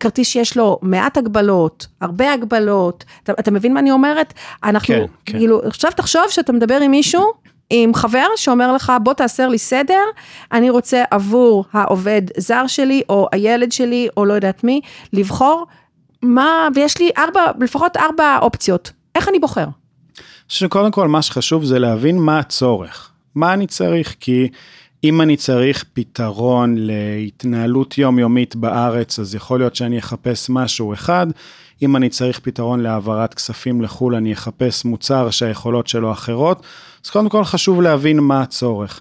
[0.00, 4.34] כרטיס שיש לו מעט הגבלות, הרבה הגבלות, אתה, אתה מבין מה אני אומרת?
[4.64, 5.38] אנחנו, כן, כן.
[5.38, 7.32] כאילו, עכשיו תחשוב שאתה מדבר עם מישהו,
[7.70, 10.02] עם חבר שאומר לך, בוא תעשר לי סדר,
[10.52, 14.80] אני רוצה עבור העובד זר שלי, או הילד שלי, או לא יודעת מי,
[15.12, 15.66] לבחור
[16.22, 19.66] מה, ויש לי ארבע, לפחות ארבע אופציות, איך אני בוחר?
[20.48, 24.48] שקודם כל מה שחשוב זה להבין מה הצורך, מה אני צריך, כי
[25.04, 31.26] אם אני צריך פתרון להתנהלות יומיומית בארץ, אז יכול להיות שאני אחפש משהו אחד,
[31.82, 36.62] אם אני צריך פתרון להעברת כספים לחו"ל, אני אחפש מוצר שהיכולות שלו אחרות,
[37.04, 39.00] אז קודם כל חשוב להבין מה הצורך.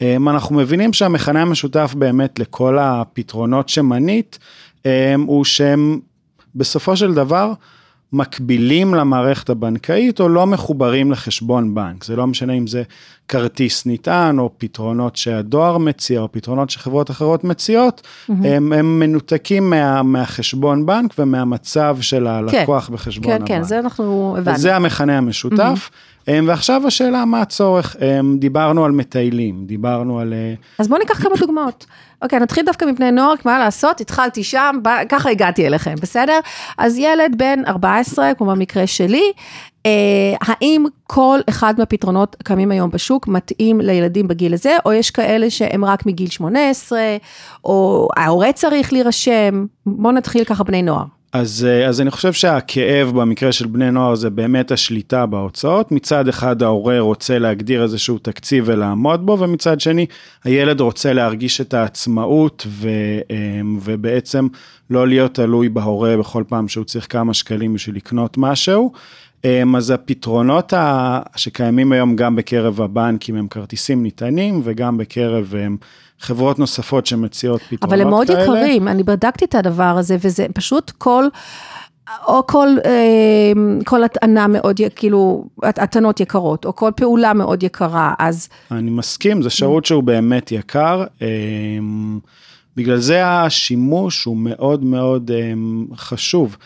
[0.00, 4.38] אמ, אנחנו מבינים שהמכנה המשותף באמת לכל הפתרונות שמנית,
[4.84, 4.90] אמ,
[5.26, 6.00] הוא שהם
[6.54, 7.52] בסופו של דבר,
[8.12, 12.04] מקבילים למערכת הבנקאית או לא מחוברים לחשבון בנק.
[12.04, 12.82] זה לא משנה אם זה
[13.32, 18.32] כרטיס נטען או פתרונות שהדואר מציע או פתרונות שחברות אחרות מציעות, mm-hmm.
[18.32, 23.48] הם, הם מנותקים מה, מהחשבון בנק ומהמצב של הלקוח כן, בחשבון כן, הבנק.
[23.48, 24.58] כן, כן, זה אנחנו הבנו.
[24.58, 25.90] זה המכנה המשותף.
[25.90, 26.30] Mm-hmm.
[26.46, 27.96] ועכשיו השאלה מה הצורך,
[28.38, 30.32] דיברנו על מטיילים, דיברנו על...
[30.32, 31.86] אה, אז בואו ניקח כמה דוגמאות.
[32.22, 34.76] אוקיי, נתחיל דווקא מבני נוער, מה לעשות, התחלתי שם,
[35.08, 36.40] ככה הגעתי אליכם, בסדר?
[36.78, 39.32] אז ילד בן 14, כמו במקרה שלי,
[40.40, 45.84] האם כל אחד מהפתרונות הקיימים היום בשוק מתאים לילדים בגיל הזה, או יש כאלה שהם
[45.84, 47.00] רק מגיל 18,
[47.64, 49.66] או ההורה צריך להירשם?
[49.86, 51.04] בואו נתחיל ככה בני נוער.
[51.32, 55.92] אז, אה, אז אני חושב שהכאב במקרה של בני נוער זה באמת השליטה בהוצאות.
[55.92, 60.06] מצד אחד ההורה רוצה להגדיר איזשהו תקציב ולעמוד בו, ומצד שני
[60.44, 62.88] הילד רוצה להרגיש את העצמאות ו,
[63.30, 64.46] אה, ובעצם
[64.90, 68.92] לא להיות תלוי בהורה בכל פעם שהוא צריך כמה שקלים בשביל לקנות משהו.
[69.44, 70.72] אה, אז הפתרונות
[71.36, 75.54] שקיימים היום גם בקרב הבנקים הם כרטיסים ניתנים וגם בקרב
[76.20, 77.94] חברות נוספות שמציעות פתרונות כאלה.
[77.94, 78.42] אבל הם מאוד כאלה.
[78.42, 81.24] יקרים, אני בדקתי את הדבר הזה, וזה פשוט כל...
[82.26, 83.52] או כל, אה,
[83.84, 88.48] כל הטענה מאוד, כאילו, הטענות יקרות, או כל פעולה מאוד יקרה, אז...
[88.70, 91.04] אני מסכים, זה שירות שהוא באמת יקר.
[92.76, 95.30] בגלל זה השימוש הוא מאוד מאוד
[95.96, 96.56] חשוב.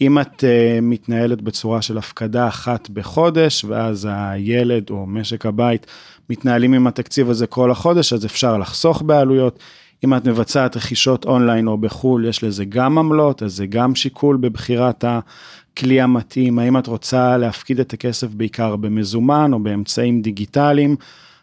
[0.00, 0.44] אם את
[0.82, 5.86] מתנהלת בצורה של הפקדה אחת בחודש, ואז הילד או משק הבית
[6.30, 9.58] מתנהלים עם התקציב הזה כל החודש, אז אפשר לחסוך בעלויות.
[10.04, 14.36] אם את מבצעת רכישות אונליין או בחו"ל, יש לזה גם עמלות, אז זה גם שיקול
[14.36, 16.58] בבחירת הכלי המתאים.
[16.58, 20.96] האם את רוצה להפקיד את הכסף בעיקר במזומן או באמצעים דיגיטליים?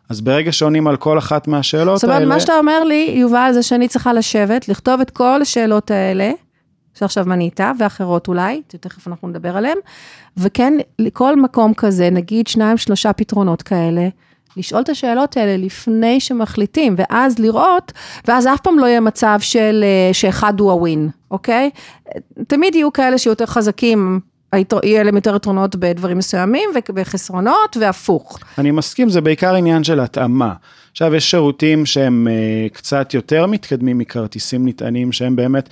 [0.10, 2.30] אז ברגע שעונים על כל אחת מהשאלות זאת אומרת, האלה...
[2.30, 6.32] מה שאתה אומר לי, יובל, זה שאני צריכה לשבת, לכתוב את כל השאלות האלה,
[6.94, 9.78] שעכשיו מנית, ואחרות אולי, תכף אנחנו נדבר עליהן,
[10.38, 14.08] וכן, לכל מקום כזה, נגיד שניים, שלושה פתרונות כאלה,
[14.58, 17.92] לשאול את השאלות האלה לפני שמחליטים, ואז לראות,
[18.28, 21.70] ואז אף פעם לא יהיה מצב של, אה, שאחד הוא הווין, אוקיי?
[22.48, 24.20] תמיד יהיו כאלה שיותר חזקים
[24.84, 28.40] יהיה להם יותר יתרונות בדברים מסוימים וחסרונות והפוך.
[28.58, 30.54] אני מסכים, זה בעיקר עניין של התאמה.
[30.92, 35.70] עכשיו יש שירותים שהם uh, קצת יותר מתקדמים מכרטיסים נטענים שהם באמת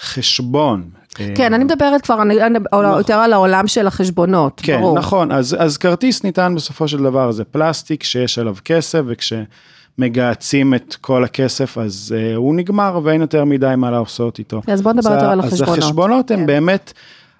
[0.00, 0.90] חשבון.
[1.14, 2.84] כן, אני מדברת כבר אני, נכון.
[2.98, 4.94] יותר על העולם של החשבונות, כן, ברור.
[4.94, 10.74] כן, נכון, אז, אז כרטיס ניתן בסופו של דבר זה פלסטיק שיש עליו כסף, וכשמגהצים
[10.74, 14.62] את כל הכסף אז uh, הוא נגמר ואין יותר מדי מה לעשות איתו.
[14.66, 15.78] אז בוא נדבר יותר על החשבונות.
[15.78, 16.38] אז החשבונות כן.
[16.38, 16.92] הם באמת...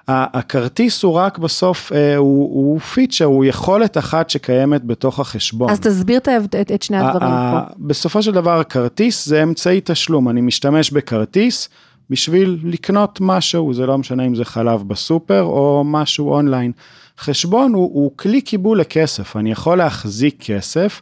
[0.09, 5.71] הכרטיס הוא רק בסוף, אה, הוא, הוא פיצ'ר, הוא יכולת אחת שקיימת בתוך החשבון.
[5.71, 6.29] אז תסביר את,
[6.61, 7.59] את, את שני הדברים פה.
[7.79, 11.69] בסופו של דבר, כרטיס זה אמצעי תשלום, אני משתמש בכרטיס,
[12.11, 16.73] בשביל לקנות משהו, זה לא משנה אם זה חלב בסופר או משהו אונליין.
[17.19, 21.01] חשבון הוא, הוא כלי קיבול לכסף, אני יכול להחזיק כסף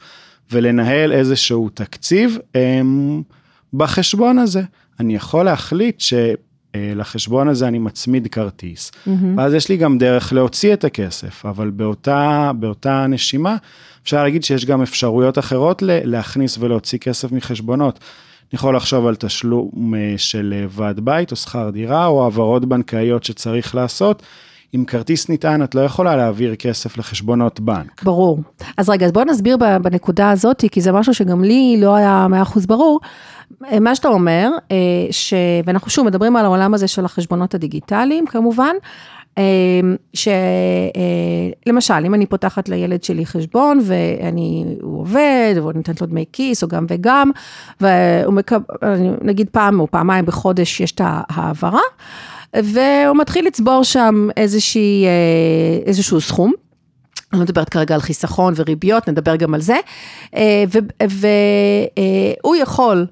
[0.52, 3.22] ולנהל איזשהו תקציב הם,
[3.74, 4.62] בחשבון הזה.
[5.00, 9.10] אני יכול להחליט שלחשבון הזה אני מצמיד כרטיס, mm-hmm.
[9.36, 13.56] ואז יש לי גם דרך להוציא את הכסף, אבל באותה, באותה נשימה
[14.02, 17.98] אפשר להגיד שיש גם אפשרויות אחרות להכניס ולהוציא כסף מחשבונות.
[18.52, 22.64] אני יכול לחשוב על תשלום אה, של אה, ועד בית או שכר דירה או העברות
[22.64, 24.22] בנקאיות שצריך לעשות.
[24.72, 28.02] עם כרטיס נטען את לא יכולה להעביר כסף לחשבונות בנק.
[28.02, 28.38] ברור.
[28.76, 32.66] אז רגע, אז בוא נסביר בנקודה הזאת, כי זה משהו שגם לי לא היה 100%
[32.66, 33.00] ברור.
[33.72, 34.50] אה, מה שאתה אומר,
[35.10, 35.34] ש...
[35.64, 38.74] ואנחנו שוב מדברים על העולם הזה של החשבונות הדיגיטליים כמובן,
[40.14, 46.62] שלמשל, אם אני פותחת לילד שלי חשבון ואני, הוא עובד, והוא נותנת לו דמי כיס,
[46.62, 47.30] או גם וגם,
[47.80, 48.66] והוא מקבל,
[49.22, 51.80] נגיד פעם או פעמיים בחודש יש את ההעברה,
[52.56, 55.04] והוא מתחיל לצבור שם איזושהי,
[55.86, 56.52] איזשהו סכום.
[57.32, 59.76] אני לא מדברת כרגע על חיסכון וריביות, נדבר גם על זה.
[61.02, 63.06] והוא יכול,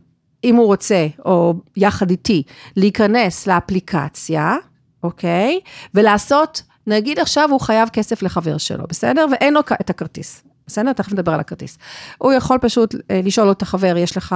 [0.45, 2.43] אם הוא רוצה, או יחד איתי,
[2.77, 4.57] להיכנס לאפליקציה,
[5.03, 5.61] אוקיי?
[5.95, 9.27] ולעשות, נגיד עכשיו הוא חייב כסף לחבר שלו, בסדר?
[9.33, 10.93] ואין לו את הכרטיס, בסדר?
[10.93, 11.79] תכף נדבר על הכרטיס.
[12.19, 14.35] הוא יכול פשוט לשאול לו את החבר, יש לך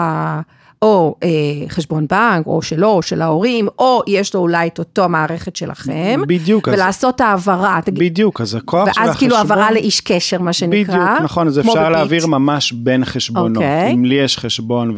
[0.83, 1.29] או אה,
[1.69, 6.21] חשבון בנק, או שלו, או של ההורים, או יש לו אולי את אותו המערכת שלכם.
[6.27, 6.69] בדיוק.
[6.73, 7.81] ולעשות אז, העברה.
[7.89, 9.09] בדיוק, אז הכוח של החשבון...
[9.09, 10.95] ואז כאילו העברה לאיש קשר, מה שנקרא.
[10.95, 11.89] בדיוק, נכון, אז אפשר בביט.
[11.89, 13.57] להעביר ממש בין חשבונות.
[13.57, 13.93] אוקיי.
[13.95, 14.95] אם לי יש חשבון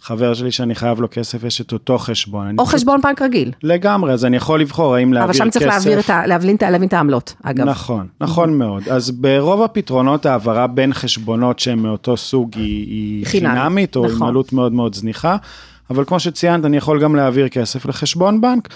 [0.00, 2.58] ולחבר שלי שאני חייב לו כסף, יש את אותו חשבון.
[2.58, 3.52] או חשבון בנק רגיל.
[3.62, 5.40] לגמרי, אז אני יכול לבחור האם להעביר כסף.
[5.40, 7.64] אבל שם צריך להעביר את, ה, להבין, להבין את העמלות, אגב.
[7.64, 8.58] נכון, נכון.
[8.58, 8.88] מאוד.
[8.88, 14.16] אז ברוב הפתרונות העברה בין חשבונות שהם מאותו סוג היא, היא חינמית, או נכון.
[14.16, 15.36] עם עלות מאוד מאוד זניחה.
[15.90, 18.68] אבל כמו שציינת, אני יכול גם להעביר כסף לחשבון בנק,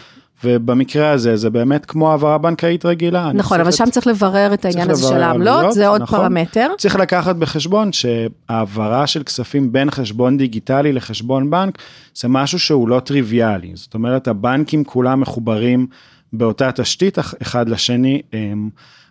[0.45, 3.31] ובמקרה הזה זה באמת כמו העברה בנקאית רגילה.
[3.35, 6.19] נכון, אבל שם צריך לברר את העניין הזה של העמלות, זה עוד נכון.
[6.19, 6.69] פרמטר.
[6.79, 11.79] צריך לקחת בחשבון שהעברה של כספים בין חשבון דיגיטלי לחשבון בנק,
[12.15, 13.73] זה משהו שהוא לא טריוויאלי.
[13.75, 15.87] זאת אומרת, הבנקים כולם מחוברים
[16.33, 18.23] באותה תשתית אחד לשני.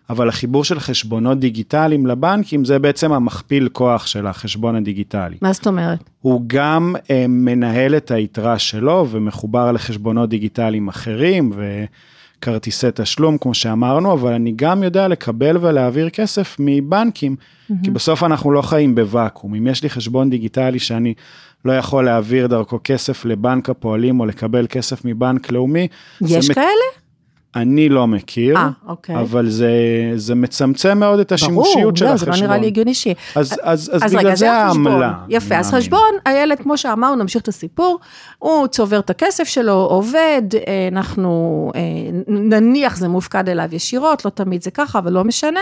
[0.10, 5.38] אבל החיבור של חשבונות דיגיטליים לבנקים זה בעצם המכפיל כוח של החשבון הדיגיטלי.
[5.41, 6.00] מה זאת אומרת?
[6.22, 11.52] הוא גם אה, מנהל את היתרה שלו ומחובר לחשבונות דיגיטליים אחרים
[12.38, 17.74] וכרטיסי תשלום כמו שאמרנו, אבל אני גם יודע לקבל ולהעביר כסף מבנקים, mm-hmm.
[17.84, 19.56] כי בסוף אנחנו לא חיים בוואקום.
[19.56, 21.13] אם יש לי חשבון דיגיטלי שאני
[21.65, 25.88] לא יכול להעביר דרכו כסף לבנק הפועלים או לקבל כסף מבנק לאומי.
[26.22, 26.98] יש כאלה?
[27.55, 29.15] אני לא מכיר, 아, אוקיי.
[29.15, 29.71] אבל זה,
[30.15, 32.33] זה מצמצם מאוד את השימושיות ברור, של לא, החשבון.
[32.33, 33.07] זה לא נראה לי הגיוני ש...
[33.07, 34.51] אז, אז, אז, אז בגלל רגע, זה.
[34.51, 35.13] העמלה.
[35.29, 35.71] יפה, אז.
[35.71, 37.99] חשבון, הילד, כמו שאמרנו, נמשיך את הסיפור,
[38.39, 41.81] הוא צובר את הכסף שלו, עובד, אה, אנחנו, אה,
[42.27, 45.62] נניח זה מופקד אליו ישירות, לא תמיד זה ככה, אבל לא משנה.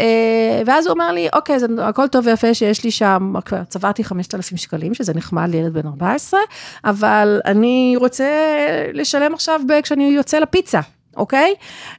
[0.00, 4.04] אה, ואז הוא אומר לי, אוקיי, זה הכל טוב ויפה שיש לי שם, כבר צברתי
[4.04, 6.40] 5,000 שקלים, שזה נחמד לילד בן 14,
[6.84, 8.28] אבל אני רוצה
[8.92, 10.80] לשלם עכשיו כשאני יוצא לפיצה.
[11.16, 11.54] אוקיי?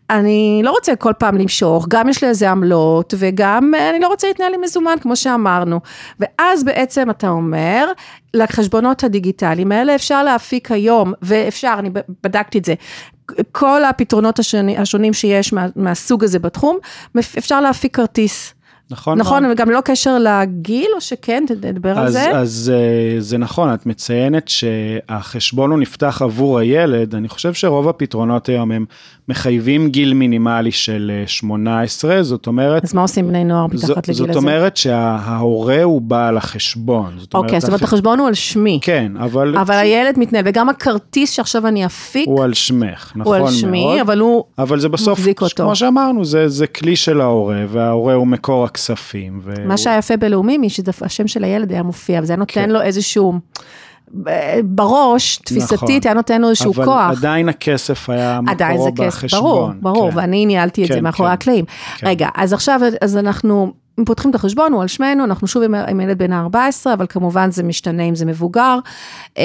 [0.10, 4.28] אני לא רוצה כל פעם למשוך, גם יש לי איזה עמלות, וגם אני לא רוצה
[4.28, 5.80] להתנהל עם מזומן, כמו שאמרנו.
[6.20, 7.92] ואז בעצם אתה אומר,
[8.34, 11.90] לחשבונות הדיגיטליים האלה אפשר להפיק היום, ואפשר, אני
[12.24, 12.74] בדקתי את זה,
[13.52, 16.78] כל הפתרונות השונים, השונים שיש מה, מהסוג הזה בתחום,
[17.20, 18.54] אפשר להפיק כרטיס.
[18.94, 22.32] נכון, נכון, וגם לא קשר לגיל, או שכן, תדבר על אז, זה.
[22.32, 28.50] אז אה, זה נכון, את מציינת שהחשבון הוא נפתח עבור הילד, אני חושב שרוב הפתרונות
[28.50, 28.86] היום הם
[29.30, 32.84] מחייבים גיל מינימלי של 18, זאת אומרת...
[32.84, 34.34] אז מה עושים בני נוער מתחת לגיל הזה?
[34.34, 37.14] זאת אומרת שההורה הוא בעל החשבון.
[37.18, 37.94] זאת אוקיי, זאת אומרת, הח...
[37.94, 38.80] החשבון הוא על שמי.
[38.82, 39.58] כן, אבל...
[39.58, 43.54] אבל הילד מתנהל, וגם הכרטיס שעכשיו אני אפיק, הוא על שמך, נכון הוא מאוד.
[43.54, 45.64] על שמי, אבל הוא אבל זה בסוף, מחזיק אותו.
[45.64, 49.42] כמו שאמרנו, זה, זה כלי של ההורה, וההורה הוא מקור הכספים.
[49.66, 52.70] מה שהיה יפה בלאומי, שהשם של הילד היה מופיע, וזה נותן כן.
[52.70, 53.34] לו איזשהו,
[54.64, 56.00] בראש, תפיסתית, נכון.
[56.04, 57.06] היה נותן לו איזשהו אבל כוח.
[57.10, 59.80] אבל עדיין הכסף היה עדיין מקורו זה כסף, בחשבון.
[59.82, 60.18] ברור, ברור, כן.
[60.18, 61.34] ואני ניהלתי את זה כן, מאחורי כן.
[61.34, 61.66] הקלעים.
[61.98, 62.08] כן.
[62.08, 63.74] רגע, אז עכשיו, אז אנחנו
[64.06, 67.52] פותחים את החשבון, הוא על שמנו, אנחנו שוב עם, עם ילד בן ה-14, אבל כמובן
[67.52, 68.80] זה משתנה אם זה מבוגר.
[69.38, 69.44] אה,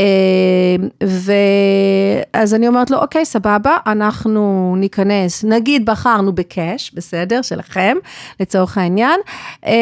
[2.35, 7.97] ואז אני אומרת לו, אוקיי, סבבה, אנחנו ניכנס, נגיד בחרנו בקאש, בסדר, שלכם,
[8.41, 9.21] לצורך העניין,
[9.67, 9.73] אה,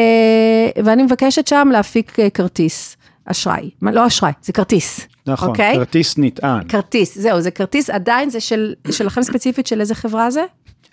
[0.83, 2.96] ואני מבקשת שם להפיק אה, כרטיס.
[3.27, 5.07] אשראי, לא אשראי, זה כרטיס.
[5.27, 5.75] נכון, אוקיי?
[5.75, 6.67] כרטיס נטען.
[6.67, 10.43] כרטיס, זהו, זה כרטיס, עדיין זה של, שלכם ספציפית, של איזה חברה זה?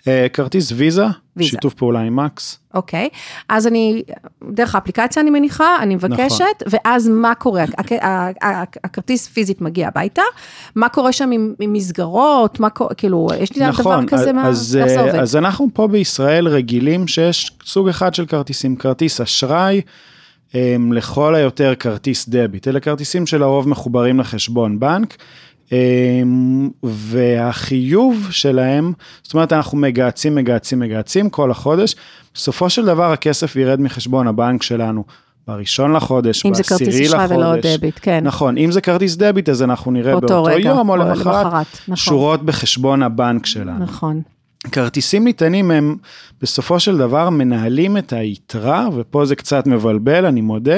[0.07, 1.05] אה, כרטיס ויזה,
[1.37, 1.49] ויזה.
[1.49, 2.59] שיתוף פעולה עם מקס.
[2.73, 3.09] אוקיי,
[3.49, 4.03] אז אני,
[4.51, 6.79] דרך האפליקציה אני מניחה, אני מבקשת, נכון.
[6.85, 7.63] ואז מה קורה?
[7.63, 10.21] הכ- ה- ה- הכרטיס פיזית מגיע הביתה,
[10.75, 14.47] מה קורה שם עם, עם מסגרות, מה קורה, כאילו, יש לי נכון, דבר כזה, מה,
[14.47, 15.15] אז, איך זה אה, עובד?
[15.15, 19.81] אז אנחנו פה בישראל רגילים שיש סוג אחד של כרטיסים, כרטיס אשראי,
[20.91, 25.17] לכל היותר כרטיס דביט, אלה כרטיסים שלרוב מחוברים לחשבון בנק.
[25.71, 31.95] הם, והחיוב שלהם, זאת אומרת אנחנו מגהצים, מגהצים, מגהצים כל החודש,
[32.33, 35.03] בסופו של דבר הכסף ירד מחשבון הבנק שלנו
[35.47, 37.31] בראשון לחודש, אם זה בעשירי כרטיס לחודש.
[37.31, 38.23] אשראי ולא דביט, כן.
[38.23, 41.95] נכון, אם זה כרטיס דביט אז אנחנו נראה באותו באותו רגע, יום או למחרת, נכון.
[41.95, 43.83] שורות בחשבון הבנק שלנו.
[43.83, 44.21] נכון.
[44.71, 45.95] כרטיסים נטענים הם
[46.41, 50.77] בסופו של דבר מנהלים את היתרה, ופה זה קצת מבלבל, אני מודה,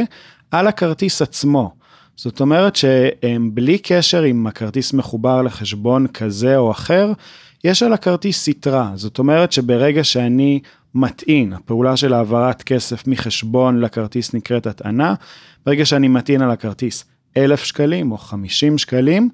[0.51, 1.71] על הכרטיס עצמו.
[2.15, 7.11] זאת אומרת שהם בלי קשר אם הכרטיס מחובר לחשבון כזה או אחר,
[7.63, 10.59] יש על הכרטיס יתרה, זאת אומרת שברגע שאני
[10.95, 15.13] מטעין, הפעולה של העברת כסף מחשבון לכרטיס נקראת הטענה,
[15.65, 17.05] ברגע שאני מטעין על הכרטיס
[17.37, 19.29] 1,000 שקלים או 50 שקלים,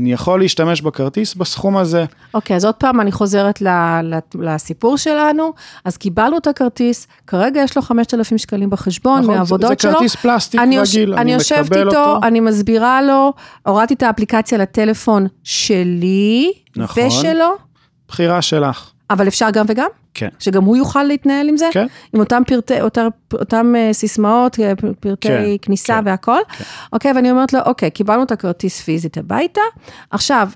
[0.00, 2.04] אני יכול להשתמש בכרטיס בסכום הזה.
[2.34, 3.68] אוקיי, okay, אז עוד פעם אני חוזרת ל,
[4.02, 5.52] ל, לסיפור שלנו,
[5.84, 9.90] אז קיבלנו את הכרטיס, כרגע יש לו 5,000 שקלים בחשבון נכון, מהעבודות זה, שלו.
[9.90, 12.26] זה כרטיס פלסטיק אני רגיל, אני, אני יושבת איתו, אותו.
[12.26, 13.32] אני מסבירה לו,
[13.66, 17.06] הורדתי את האפליקציה לטלפון שלי נכון.
[17.06, 17.54] ושלו.
[18.08, 18.90] בחירה שלך.
[19.10, 19.88] אבל אפשר גם וגם?
[20.16, 20.28] כן.
[20.38, 21.68] שגם הוא יוכל להתנהל עם זה?
[21.72, 21.86] כן.
[22.12, 26.38] עם אותם פרטי, אותם, אותם uh, סיסמאות, אה, פרטי כן, כניסה כן, והכל?
[26.58, 26.64] כן.
[26.92, 29.60] אוקיי, ואני אומרת לו, אוקיי, קיבלנו את הכרטיס פיזית הביתה,
[30.10, 30.48] עכשיו,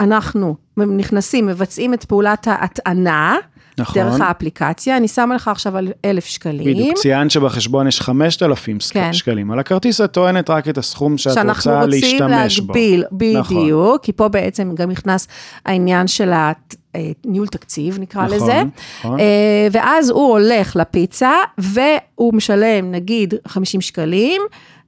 [0.00, 3.36] אנחנו נכנסים, מבצעים את פעולת ההטענה,
[3.78, 4.02] נכון.
[4.02, 6.74] דרך האפליקציה, אני שמה לך עכשיו על אלף שקלים.
[6.74, 9.12] בדיוק, ציינת שבחשבון יש 5,000 כן.
[9.12, 13.18] שקלים, על הכרטיס את טוענת רק את הסכום שאת שאנחנו רוצה רוצים להשתמש להגביל, בו.
[13.18, 13.98] בדיוק, נכון.
[14.02, 15.28] כי פה בעצם גם נכנס
[15.66, 16.32] העניין של
[17.24, 18.62] הניהול תקציב, נקרא נכון, לזה.
[19.00, 19.20] נכון.
[19.20, 24.42] אה, ואז הוא הולך לפיצה, והוא משלם נגיד 50 שקלים.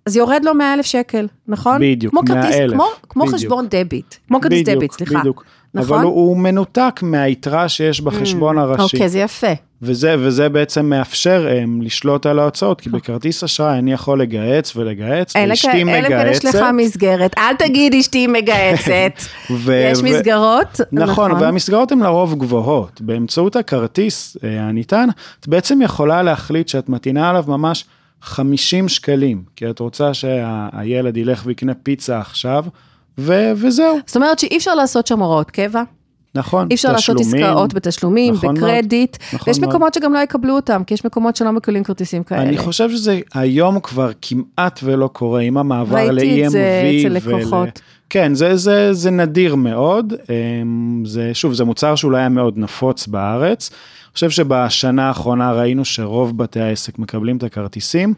[0.07, 1.81] אז יורד לו 100 אלף שקל, נכון?
[1.81, 3.39] בדיוק, כמו כרטיס, 100,000, כמו, כמו בדיוק.
[3.39, 5.19] חשבון דביט, כמו כרטיס דביט, סליחה.
[5.21, 5.45] בדיוק.
[5.75, 5.99] נכון?
[5.99, 8.83] אבל הוא, הוא מנותק מהיתרה שיש בחשבון הראשי.
[8.83, 9.53] אוקיי, זה יפה.
[9.83, 15.37] וזה, וזה בעצם מאפשר הם, לשלוט על ההוצאות, כי בכרטיס אשראי אני יכול לגהץ ולגהץ,
[15.37, 16.45] אלא ואשתי כאלה יש מגהצת.
[16.45, 19.13] לך מסגרת, אל תגיד אשתי מגהצת.
[19.93, 23.01] יש מסגרות, נכון, והמסגרות הן לרוב גבוהות.
[23.01, 25.09] באמצעות הכרטיס אה, הניתן,
[25.41, 27.85] את בעצם יכולה להחליט שאת מטעינה עליו ממש
[28.23, 32.65] 50 שקלים, כי את רוצה שהילד ילך ויקנה פיצה עכשיו,
[33.19, 35.83] וזהו, זאת אומרת שאי אפשר לעשות שם הוראות קבע,
[36.37, 36.67] נכון.
[36.71, 39.71] אי אפשר לעשות עסקאות בתשלומים, נכון בקרדיט, נכון ויש מאוד.
[39.71, 42.43] מקומות שגם לא יקבלו אותם, כי יש מקומות שלא מקבלים כרטיסים כאלה.
[42.43, 46.21] אני חושב שזה היום כבר כמעט ולא קורה עם המעבר ל-EMV.
[46.21, 47.81] ראיתי את זה אצל ול- לקוחות.
[48.11, 50.15] כן, זה, זה, זה נדיר מאוד.
[50.31, 53.71] אמ, זה, שוב, זה מוצר שאולי היה מאוד נפוץ בארץ.
[53.71, 58.15] אני חושב שבשנה האחרונה ראינו שרוב בתי העסק מקבלים את הכרטיסים.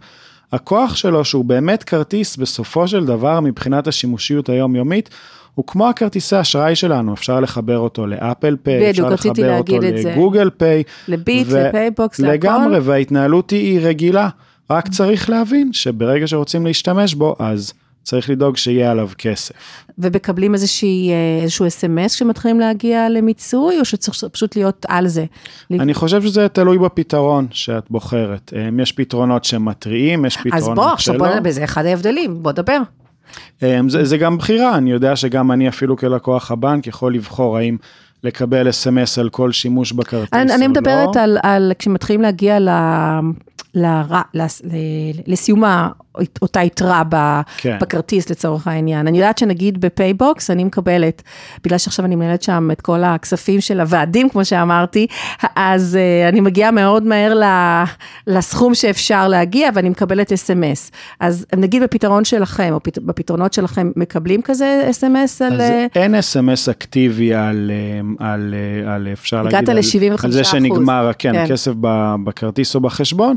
[0.53, 5.11] הכוח שלו, שהוא באמת כרטיס בסופו של דבר מבחינת השימושיות היומיומית,
[5.59, 9.79] הוא כמו הכרטיסי אשראי שלנו, אפשר לחבר אותו לאפל פיי, אפשר לחבר אותו.
[9.81, 10.83] לגוגל פיי.
[11.09, 12.33] לביט, ו- לפייבוקס, להכל.
[12.33, 14.29] לגמרי, וההתנהלות היא רגילה.
[14.71, 19.55] רק צריך להבין שברגע שרוצים להשתמש בו, אז צריך לדאוג שיהיה עליו כסף.
[19.99, 20.61] ומקבלים אה,
[21.43, 25.25] איזשהו אס.אם.אס כשמתחילים להגיע למיצוי, או שצריך פשוט להיות על זה?
[25.71, 28.53] אני חושב שזה תלוי בפתרון שאת בוחרת.
[28.57, 31.27] אמ, יש פתרונות שמתריעים, יש אז פתרונות בוא, עכשיו שלא.
[31.27, 32.79] בוא נדבר, זה אחד ההבדלים, בוא דבר.
[33.63, 37.77] אמ, זה, זה גם בחירה, אני יודע שגם אני אפילו כלקוח הבנק יכול לבחור האם
[38.25, 40.69] לקבל אס.אם.אס על כל שימוש בכרטיס אני, או אני לא.
[40.69, 42.69] מדברת על, על כשמתחילים להגיע ל,
[43.75, 43.87] ל,
[44.35, 44.77] ל, ל,
[45.27, 45.65] לסיום
[46.43, 47.03] אותה יתרה
[47.57, 47.77] כן.
[47.81, 49.07] בכרטיס לצורך העניין.
[49.07, 51.23] אני יודעת שנגיד בפייבוקס אני מקבלת,
[51.65, 55.07] בגלל שעכשיו אני מנהלת שם את כל הכספים של הוועדים, כמו שאמרתי,
[55.57, 57.45] אז אה, אני מגיעה מאוד מהר ל,
[58.27, 60.91] לסכום שאפשר להגיע ואני מקבלת אס.אם.אס.
[61.21, 65.53] אז נגיד בפתרון שלכם, או פת, בפתרונות שלכם, מקבלים כזה אס.אם.אס על...
[65.53, 70.25] אז אה, אין אס.אם.אס אקטיבי על, אמ, על, אה, על אפשר הגעת להגיד, על, ל-75%.
[70.25, 71.39] על זה שנגמר, כן, כן.
[71.39, 73.37] הכסף ב- בכרטיס או בחשבון,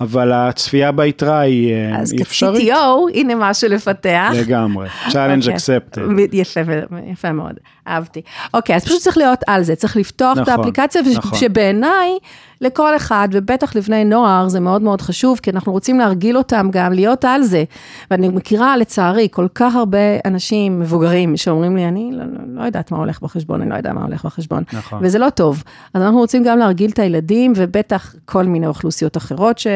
[0.00, 2.72] אבל הצפייה ביתרה היא, אה, אז אפשרית.
[2.72, 4.30] כ-CTO, הנה משהו לפתח.
[4.34, 5.54] לגמרי, challenge אוקיי.
[5.54, 6.00] accepted.
[6.32, 6.60] יפה,
[7.06, 7.54] יפה מאוד,
[7.88, 8.22] אהבתי.
[8.54, 11.38] אוקיי, אז פשוט צריך להיות על זה, צריך לפתוח את נכון, האפליקציה, נכון.
[11.38, 12.18] שבעיניי,
[12.60, 16.92] לכל אחד, ובטח לבני נוער, זה מאוד מאוד חשוב, כי אנחנו רוצים להרגיל אותם גם
[16.92, 17.64] להיות על זה.
[18.10, 22.90] ואני מכירה, לצערי, כל כך הרבה אנשים מבוגרים שאומרים לי, אני לא, לא, לא יודעת
[22.90, 24.62] מה הולך בחשבון, אני לא יודע מה הולך בחשבון.
[24.72, 24.98] נכון.
[25.02, 25.62] וזה לא טוב.
[25.94, 29.66] אז אנחנו רוצים גם להרגיל את הילדים, ובטח כל מיני אוכלוסיות אחרות, ש...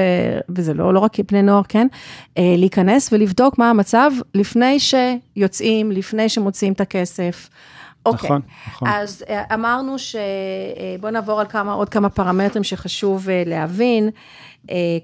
[0.49, 1.87] וזה לא, לא רק בני נוער, כן?
[2.39, 7.49] אה, להיכנס ולבדוק מה המצב לפני שיוצאים, לפני שמוציאים את הכסף.
[8.07, 8.29] אוקיי.
[8.29, 8.89] נכון, נכון.
[8.89, 10.17] אז אה, אמרנו ש...
[11.05, 14.11] אה, נעבור על כמה, עוד כמה פרמטרים שחשוב להבין.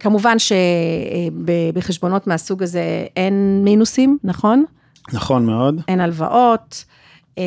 [0.00, 4.64] כמובן שבחשבונות מהסוג הזה אין מינוסים, נכון?
[5.12, 5.80] נכון מאוד.
[5.88, 6.84] אין הלוואות.
[7.38, 7.42] אה,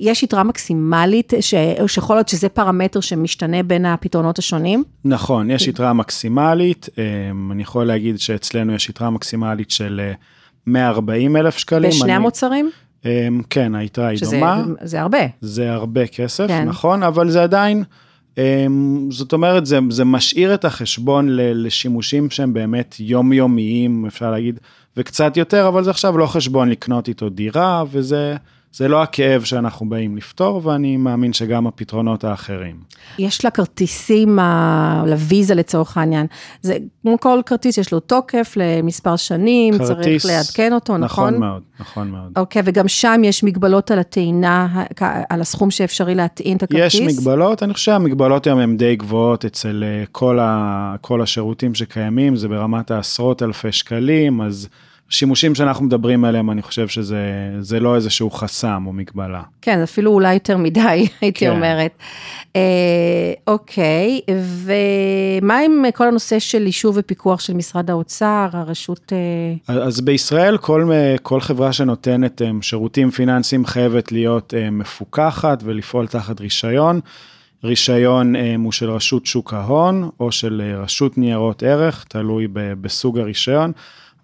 [0.00, 1.54] יש יתרה מקסימלית, ש-
[1.86, 4.84] שיכול להיות שזה פרמטר שמשתנה בין הפתרונות השונים.
[5.04, 10.12] נכון, יש יתרה מקסימלית, אמ, אני יכול להגיד שאצלנו יש יתרה מקסימלית של אה,
[10.66, 11.90] 140 אלף שקלים.
[11.90, 12.70] בשני אני- המוצרים,
[13.50, 14.64] כן, היתרה היא שזה דומה.
[14.82, 15.18] זה הרבה.
[15.40, 16.64] זה הרבה כסף, כן.
[16.68, 17.84] נכון, אבל זה עדיין,
[19.10, 24.60] זאת אומרת, זה, זה משאיר את החשבון לשימושים שהם באמת יומיומיים, אפשר להגיד,
[24.96, 28.36] וקצת יותר, אבל זה עכשיו לא חשבון לקנות איתו דירה, וזה
[28.72, 32.76] זה לא הכאב שאנחנו באים לפתור, ואני מאמין שגם הפתרונות האחרים.
[33.18, 36.26] יש לה כרטיסים ה- לוויזה לצורך העניין.
[36.62, 41.28] זה כמו כל כרטיס, יש לו תוקף למספר שנים, צריך כרטיס- לעדכן אותו, נכון?
[41.34, 42.32] נכון מאוד, נכון מאוד.
[42.36, 44.84] אוקיי, וגם שם יש מגבלות על הטעינה,
[45.28, 46.94] על הסכום שאפשרי להטעין את הכרטיס?
[46.94, 51.74] יש מגבלות, אני חושב שהמגבלות היום הן די גבוהות אצל אה, כל, ה, כל השירותים
[51.74, 54.68] שקיימים, זה ברמת העשרות אלפי שקלים, אז
[55.10, 57.20] שימושים שאנחנו מדברים עליהם, אני חושב שזה
[57.60, 59.42] זה לא איזשהו חסם או מגבלה.
[59.62, 60.80] כן, אפילו אולי יותר מדי,
[61.20, 61.50] הייתי כן.
[61.50, 61.90] אומרת.
[62.56, 64.20] אה, אוקיי,
[64.64, 69.12] ומה עם כל הנושא של אישור ופיקוח של משרד האוצר, הרשות...
[69.68, 75.62] אה, אז בישראל כל, אה, כל חברה שנותנת אה, שירותים פיננסיים חייבת להיות אה, מפוקחת
[75.64, 77.00] ולפעול תחת רישיון.
[77.64, 83.72] רישיון הוא של רשות שוק ההון או של רשות ניירות ערך, תלוי ב- בסוג הרישיון,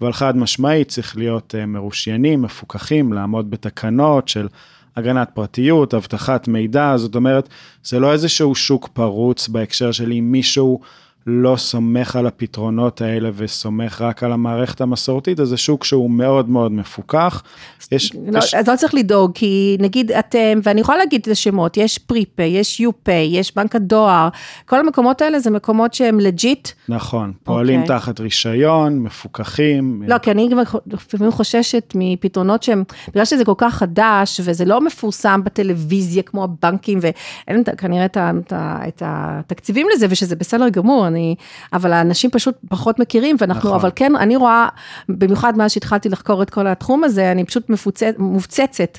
[0.00, 4.48] אבל חד משמעית צריך להיות אה, מרושיינים, מפוקחים, לעמוד בתקנות של
[4.96, 7.48] הגנת פרטיות, אבטחת מידע, זאת אומרת,
[7.84, 10.80] זה לא איזשהו שוק פרוץ בהקשר של אם מישהו
[11.26, 16.48] לא סומך על הפתרונות האלה וסומך רק על המערכת המסורתית, אז זה שוק שהוא מאוד
[16.48, 17.42] מאוד מפוקח.
[17.92, 21.76] יש, לא, יש, אז לא צריך לדאוג, כי נגיד אתם, ואני יכולה להגיד את השמות,
[21.76, 24.28] יש פריפיי, יש יו-פיי, יש בנק הדואר,
[24.66, 26.68] כל המקומות האלה זה מקומות שהם legit.
[26.88, 27.96] נכון, פועלים אוקיי.
[27.98, 30.02] תחת רישיון, מפוקחים.
[30.06, 30.48] לא, כי אני
[30.86, 36.98] לפעמים חוששת מפתרונות שהם, בגלל שזה כל כך חדש, וזה לא מפורסם בטלוויזיה כמו הבנקים,
[37.02, 41.34] ואין את- כנראה את, את, ה- את התקציבים לזה, ושזה בסדר גמור, אני,
[41.72, 43.80] אבל האנשים פשוט פחות מכירים, ואנחנו, נכון.
[43.80, 44.68] אבל כן, אני רואה,
[45.08, 48.98] במיוחד מאז שהתחלתי לחקור את כל התחום הזה, אני פשוט מפוצצ, מופצצת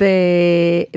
[0.00, 0.04] ב,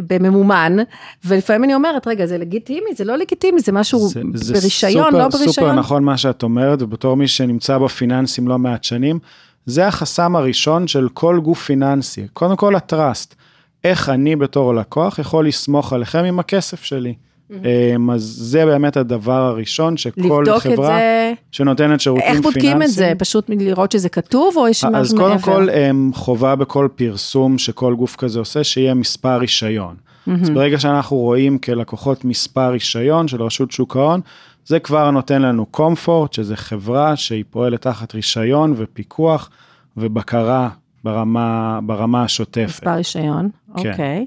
[0.08, 0.78] בממומן,
[1.26, 2.96] ולפעמים אני אומרת, רגע, זה לגיטימי?
[2.96, 5.52] זה לא לגיטימי, זה משהו זה- זה ברישיון, סופר, לא ברישיון?
[5.54, 9.20] סופר נכון מה שאת אומרת, ובתור מי שנמצא בפיננסים לא מעט שנים,
[9.66, 12.28] זה החסם הראשון של כל גוף פיננסי.
[12.34, 13.36] קודם כל הטראסט.
[13.84, 17.14] איך אני בתור לקוח יכול לסמוך עליכם עם הכסף שלי.
[17.52, 21.34] אמ, אז זה באמת הדבר הראשון שכל חברה זה.
[21.52, 22.54] שנותנת שירותים איך פיננסיים.
[22.54, 23.14] בודקים את זה?
[23.18, 25.44] פשוט לראות שזה כתוב, או יש אז משהו קודם מעבר?
[25.44, 29.96] כל הם, חובה בכל פרסום שכל גוף כזה עושה שיהיה מספר רישיון.
[30.42, 34.22] אז ברגע שאנחנו רואים כלקוחות מספר רישיון של רשות שוק ההון,
[34.66, 39.50] זה כבר נותן לנו קומפורט, שזה חברה שהיא פועלת תחת רישיון ופיקוח
[39.98, 40.70] ובקרה
[41.04, 42.66] ברמה, ברמה השוטפת.
[42.66, 43.92] מספר רישיון, כן.
[43.92, 44.26] אוקיי.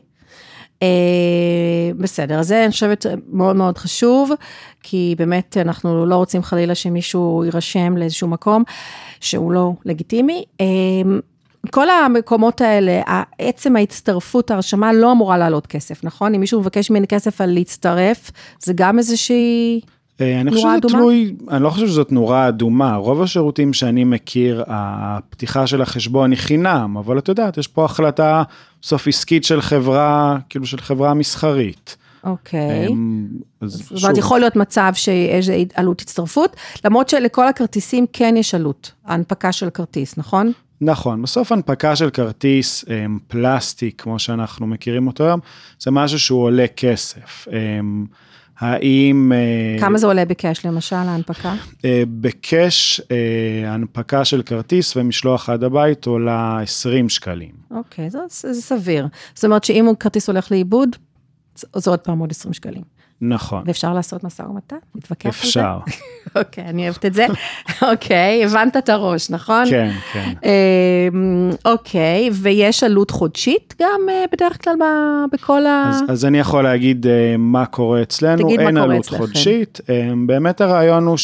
[0.85, 4.30] אה, בסדר, זה אני חושבת מאוד מאוד חשוב,
[4.82, 8.62] כי באמת אנחנו לא רוצים חלילה שמישהו יירשם לאיזשהו מקום
[9.20, 10.45] שהוא לא לגיטימי.
[10.61, 10.66] אה,
[11.70, 13.03] כל המקומות האלה,
[13.39, 16.35] עצם ההצטרפות, ההרשמה לא אמורה לעלות כסף, נכון?
[16.35, 19.80] אם מישהו מבקש ממני כסף על להצטרף, זה גם איזושהי...
[20.21, 20.89] אה, אני חושב שזה?
[20.89, 26.39] תלוי, אני לא חושב שזאת נורה אדומה, רוב השירותים שאני מכיר, הפתיחה של החשבון היא
[26.39, 28.43] חינם, אבל את יודעת, יש פה החלטה
[28.83, 31.97] סוף עסקית של חברה, כאילו של חברה מסחרית.
[32.25, 32.89] אוקיי.
[33.65, 38.93] זאת אומרת, שוב, יכול להיות מצב שיש עלות הצטרפות, למרות שלכל הכרטיסים כן יש עלות,
[39.05, 40.53] ההנפקה של כרטיס, נכון?
[40.81, 45.41] נכון, בסוף הנפקה של כרטיס אמ, פלסטיק, כמו שאנחנו מכירים אותו היום,
[45.79, 47.49] זה משהו שהוא עולה כסף.
[48.59, 49.32] האם...
[49.32, 51.55] אה, כמה זה עולה בקאש למשל, ההנפקה?
[51.84, 57.52] אה, בקאש, אה, הנפקה של כרטיס ומשלוח עד הבית עולה 20 שקלים.
[57.70, 59.07] אוקיי, זה, זה סביר.
[59.34, 60.96] זאת אומרת שאם כרטיס הולך לאיבוד,
[61.76, 62.93] זה עוד פעם עוד 20 שקלים.
[63.29, 64.77] נכון, ואפשר לעשות משא ומתן?
[64.95, 65.39] להתווכח על זה?
[65.39, 65.79] אפשר.
[66.37, 67.27] אוקיי, אני אוהבת את זה.
[67.91, 69.64] אוקיי, הבנת את הראש, נכון?
[69.70, 70.33] כן, כן.
[70.45, 74.75] אמ, אוקיי, ויש עלות חודשית גם אה, בדרך כלל
[75.33, 75.91] בכל ה...
[76.09, 79.18] אז, אני יכול להגיד אה, מה קורה אצלנו, תגיד מה אין קורה עלות אצלכם.
[79.18, 81.16] חודשית, אה, באמת הרעיון הוא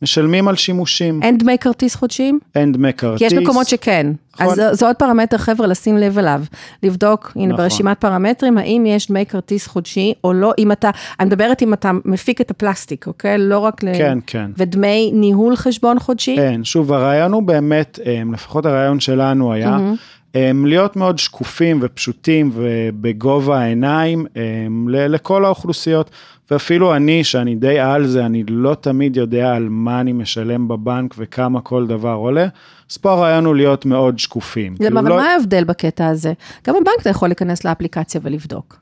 [0.00, 2.38] שמשלמים על שימושים, אין דמי כרטיס חודשיים?
[2.54, 3.18] אין דמי כרטיס.
[3.18, 4.06] כי יש מקומות שכן.
[4.34, 4.46] נכון.
[4.46, 6.42] אז זה- זה עוד פרמטר, חבר'ה, לשים לב אליו.
[6.82, 7.64] לבדוק, הנה, נכון.
[7.64, 10.90] ברשימת פרמטרים, האם יש דמי כרטיס חודשי או לא, אם אתה,
[11.20, 13.38] אני מדברת אם אתה מפיק את הפלסטיק, אוקיי?
[13.38, 13.86] לא רק ל...
[13.98, 14.50] כן, כן.
[14.56, 16.36] ודמי ניהול חשבון חודשי?
[16.38, 19.78] אין, שוב, הרעיון הוא באמת, אמ, לפחות הרעיון שלנו היה,
[20.34, 26.10] אמ, להיות מאוד שקופים ופשוטים ובגובה העיניים אמ, לכל האוכלוסיות.
[26.50, 31.14] ואפילו אני, שאני די על זה, אני לא תמיד יודע על מה אני משלם בבנק
[31.18, 32.46] וכמה כל דבר עולה.
[32.90, 34.72] אז פה הרעיון הוא להיות מאוד שקופים.
[34.72, 36.32] למה, כאילו אבל לא- מה ההבדל בקטע הזה?
[36.66, 38.80] גם בבנק אתה יכול להיכנס לאפליקציה ולבדוק.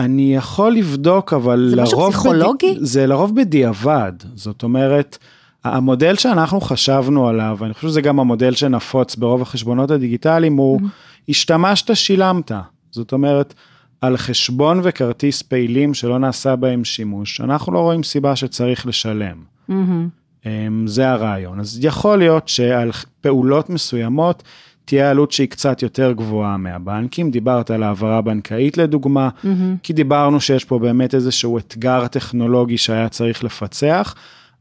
[0.00, 2.12] אני יכול לבדוק, אבל זה משהו לרוב...
[2.12, 2.74] פסיכולוגי?
[2.74, 2.86] בדי...
[2.86, 4.12] זה לרוב בדיעבד.
[4.34, 5.18] זאת אומרת,
[5.64, 10.80] המודל שאנחנו חשבנו עליו, ואני חושב שזה גם המודל שנפוץ ברוב החשבונות הדיגיטליים, הוא
[11.28, 12.52] השתמשת, שילמת.
[12.90, 13.54] זאת אומרת,
[14.00, 19.36] על חשבון וכרטיס פעילים שלא נעשה בהם שימוש, אנחנו לא רואים סיבה שצריך לשלם.
[19.68, 20.08] מהמם.
[20.46, 21.60] אמ, זה הרעיון.
[21.60, 22.90] אז יכול להיות שעל
[23.20, 24.42] פעולות מסוימות
[24.84, 27.30] תהיה עלות שהיא קצת יותר גבוהה מהבנקים.
[27.30, 29.46] דיברת על העברה בנקאית לדוגמה, Mm-hmm.
[29.82, 34.14] כי דיברנו שיש פה באמת איזשהו אתגר טכנולוגי שהיה צריך לפצח,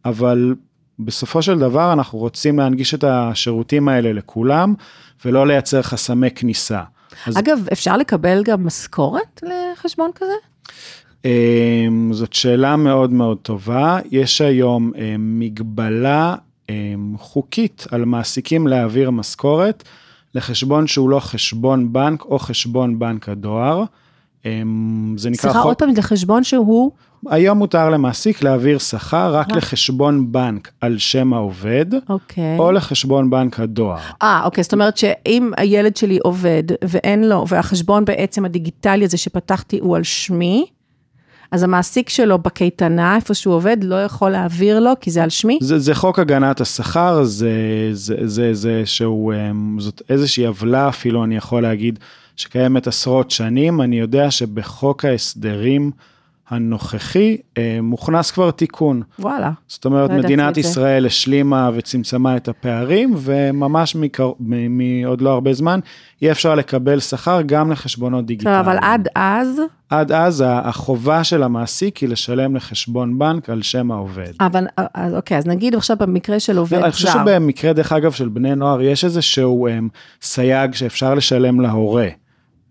[0.06, 0.56] אבל
[1.00, 4.74] בסופו של דבר אנחנו רוצים להנגיש את השירותים האלה לכולם,
[5.26, 6.82] ולא לייצר חסמי כניסה.
[7.26, 10.34] אז אגב, אפשר לקבל גם משכורת לחשבון כזה?
[11.26, 14.00] אמ, זאת שאלה מאוד מאוד טובה.
[14.12, 16.36] יש היום אמ, מגבלה
[16.70, 19.84] אמ, חוקית על מעסיקים להעביר משכורת
[20.36, 23.84] לחשבון שהוא לא חשבון בנק או חשבון בנק הדואר.
[24.46, 26.92] אמ, זה נקרא סליחה, עוד חוק, פעם, זה חשבון שהוא...
[27.28, 29.58] היום מותר למעסיק להעביר שכר רק אה.
[29.58, 32.58] לחשבון בנק על שם העובד, אוקיי.
[32.58, 33.98] או לחשבון בנק הדואר.
[34.22, 39.80] אה, אוקיי, זאת אומרת שאם הילד שלי עובד ואין לו, והחשבון בעצם הדיגיטלי הזה שפתחתי
[39.80, 40.66] הוא על שמי,
[41.52, 45.60] אז המעסיק שלו בקייטנה, איפה שהוא עובד, לא יכול להעביר לו, כי זה על שמי?
[45.62, 47.52] זה, זה חוק הגנת השכר, זה,
[47.92, 52.00] זה, זה, זה שהוא, אמ, זאת איזושהי עוולה אפילו, אני יכול להגיד,
[52.40, 53.82] שקיימת עשרות שנים.
[53.82, 55.92] אני יודע שבחוק ההסדרים
[56.50, 59.02] הנוכחי אה, מוכנס כבר תיקון.
[59.20, 59.52] וואלה.
[59.68, 60.70] זאת אומרת, לא מדינת את זה.
[60.70, 64.32] ישראל השלימה וצמצמה את הפערים, וממש מקר...
[64.70, 65.80] מעוד לא הרבה זמן,
[66.22, 68.60] יהיה אפשר לקבל שכר גם לחשבונות טוב, דיגיטליים.
[68.60, 74.32] אבל עד אז, עד אז החובה של המעסיק היא לשלם לחשבון בנק על שם העובד.
[74.40, 77.14] אבל, אז, אוקיי, אז נגיד עכשיו במקרה של עובד אני חושב זר.
[77.26, 79.72] שבמקרה, דרך אגב, של בני נוער, יש איזשהו um,
[80.22, 82.08] סייג שאפשר לשלם להורה.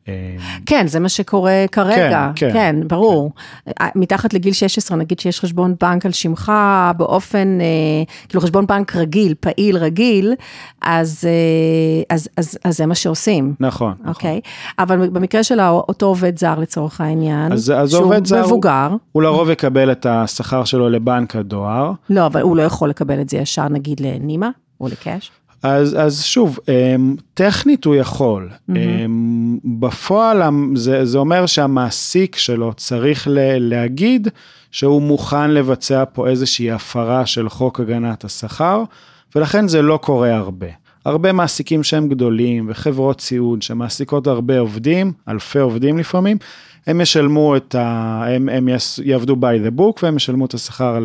[0.09, 3.33] Um, כן, זה מה שקורה כרגע, כן, כן, כן, ברור.
[3.79, 3.87] כן.
[3.95, 6.53] מתחת לגיל 16, נגיד שיש חשבון בנק על שמך
[6.97, 7.67] באופן, אה,
[8.29, 10.35] כאילו חשבון בנק רגיל, פעיל רגיל,
[10.83, 13.55] אז, אה, אז, אז, אז זה מה שעושים.
[13.61, 14.09] נכון, נכון.
[14.09, 14.41] אוקיי,
[14.79, 18.89] אבל במקרה של אותו עובד זר לצורך העניין, אז- אז שהוא עובד זר הוא- מבוגר,
[19.13, 21.93] הוא לרוב יקבל את השכר שלו לבנק הדואר.
[22.11, 24.51] לא, אבל הוא לא יכול לקבל את זה ישר נגיד לנימה
[24.81, 25.31] או לקאש.
[25.63, 28.49] אז, אז שוב, אמ, טכנית הוא יכול.
[28.77, 34.29] אמ, בפועל המ- זה, זה אומר שהמעסיק שלו צריך ל, להגיד
[34.71, 38.83] שהוא מוכן לבצע פה איזושהי הפרה של חוק הגנת השכר,
[39.37, 40.67] ולכן זה לא קורה הרבה.
[41.05, 46.37] הרבה מעסיקים שהם גדולים וחברות סיעוד שמעסיקות הרבה עובדים, אלפי עובדים לפעמים,
[46.87, 48.23] הם ישלמו את ה...
[48.29, 48.69] הם, הם
[49.05, 50.99] יעבדו by the book והם ישלמו את השכר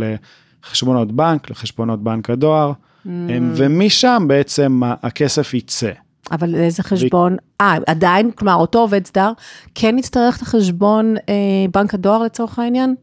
[0.63, 2.71] לחשבונות בנק, לחשבונות בנק הדואר.
[3.05, 5.89] הם- ומשם בעצם הכסף יצא.
[6.31, 9.31] אבל לאיזה חשבון, אה, עדיין, כלומר, אותו עובד זר,
[9.75, 11.33] כן יצטרך את החשבון אה,
[11.73, 12.95] בנק הדואר לצורך העניין?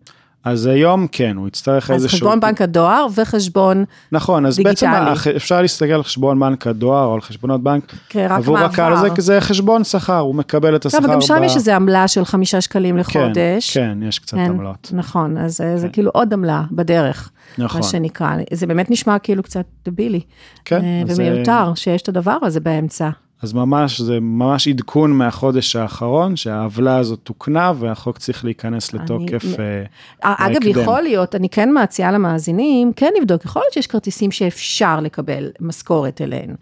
[0.44, 2.16] אז היום כן, הוא יצטרך אז איזשהו...
[2.18, 4.90] חשבון בנק הדואר וחשבון, נכון, אז דיגיטלי.
[4.90, 7.94] בעצם אפשר להסתכל על חשבון בנק הדואר או על חשבונות בנק.
[8.08, 8.92] כן, רק עבור הקהל.
[8.92, 11.06] הזה, כי זה חשבון שכר, הוא מקבל את השכר.
[11.12, 13.76] גם שם ב- יש איזו עמלה של חמישה שקלים כן, לחודש.
[13.78, 14.90] כן, יש קצת עמלות.
[14.92, 17.80] נכון, אז זה- זה כאילו עוד עמלה בדרך, נכון.
[17.80, 18.36] מה שנקרא.
[18.52, 20.20] זה באמת נשמע כאילו קצת דבילי.
[20.64, 23.08] כן, אה, אז, ומיותר שיש את הדבר הזה באמצע.
[23.42, 29.44] אז ממש, זה ממש עדכון מהחודש האחרון, שהעוולה הזאת תוקנה והחוק צריך להיכנס לתוקף.
[29.60, 29.84] אה,
[30.22, 30.82] אגב, בהקדם.
[30.82, 36.20] יכול להיות, אני כן מציעה למאזינים, כן לבדוק, יכול להיות שיש כרטיסים שאפשר לקבל משכורת
[36.20, 36.54] אליהן.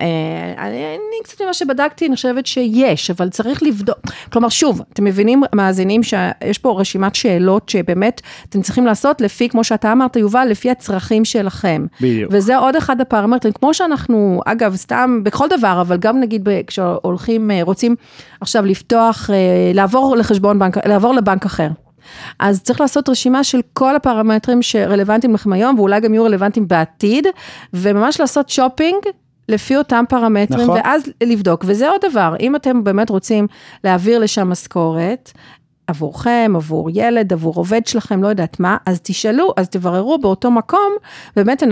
[0.00, 0.06] אה,
[0.58, 3.98] אני, אני קצת ממה שבדקתי, אני חושבת שיש, אבל צריך לבדוק.
[4.32, 9.64] כלומר, שוב, אתם מבינים, מאזינים, שיש פה רשימת שאלות שבאמת אתם צריכים לעשות לפי, כמו
[9.64, 11.86] שאתה אמרת, יובל, לפי הצרכים שלכם.
[12.00, 12.32] בדיוק.
[12.34, 17.60] וזה עוד אחד הפרמטרים, כמו שאנחנו, אגב, סתם בכל דבר, אבל גם נגיד כשהולכים, אה,
[17.62, 17.96] רוצים
[18.40, 19.36] עכשיו לפתוח, אה,
[19.74, 21.68] לעבור לחשבון בנק, לעבור לבנק אחר.
[22.38, 27.26] אז צריך לעשות רשימה של כל הפרמטרים שרלוונטיים לכם היום, ואולי גם יהיו רלוונטיים בעתיד,
[27.74, 29.02] וממש לעשות שופינג.
[29.50, 30.76] לפי אותם פרמטרים, נכון.
[30.76, 31.64] ואז לבדוק.
[31.66, 33.46] וזה עוד דבר, אם אתם באמת רוצים
[33.84, 35.32] להעביר לשם משכורת,
[35.88, 40.92] עבורכם, עבור ילד, עבור עובד שלכם, לא יודעת מה, אז תשאלו, אז תבררו באותו מקום,
[41.36, 41.62] באמת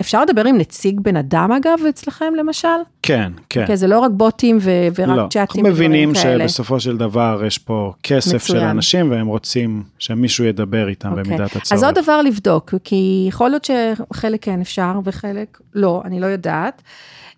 [0.00, 2.68] אפשר לדבר עם נציג בן אדם אגב אצלכם למשל?
[3.02, 3.66] כן, כן.
[3.66, 6.48] כן, זה לא רק בוטים ו- ורק לא, צ'אטים אנחנו מבינים ודברים כאלה.
[6.48, 8.60] שבסופו של דבר יש פה כסף מצוין.
[8.60, 11.24] של אנשים והם רוצים שמישהו ידבר איתם אוקיי.
[11.24, 11.72] במידת הצורך.
[11.72, 16.82] אז עוד דבר לבדוק, כי יכול להיות שחלק כן אפשר וחלק לא, אני לא יודעת.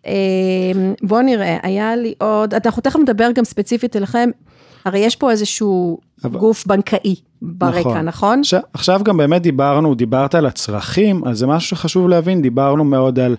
[0.06, 0.12] אה,
[1.02, 4.30] בואו נראה, היה לי עוד, אנחנו תכף נדבר גם ספציפית אליכם,
[4.86, 8.38] הרי יש פה איזשהו אבל- גוף בנקאי ברקע, נכון?
[8.40, 13.18] עכשיו, עכשיו גם באמת דיברנו, דיברת על הצרכים, אז זה משהו שחשוב להבין, דיברנו מאוד
[13.18, 13.36] על,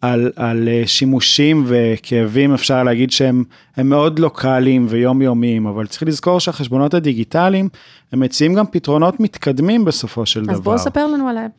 [0.00, 3.44] על, על אה, שימושים וכאבים, אפשר להגיד שהם
[3.76, 7.68] הם מאוד לוקאליים ויומיומיים, אבל צריך לזכור שהחשבונות הדיגיטליים,
[8.12, 10.52] הם מציעים גם פתרונות מתקדמים בסופו של דבר.
[10.52, 11.50] אז בואו ספר לנו עליהם.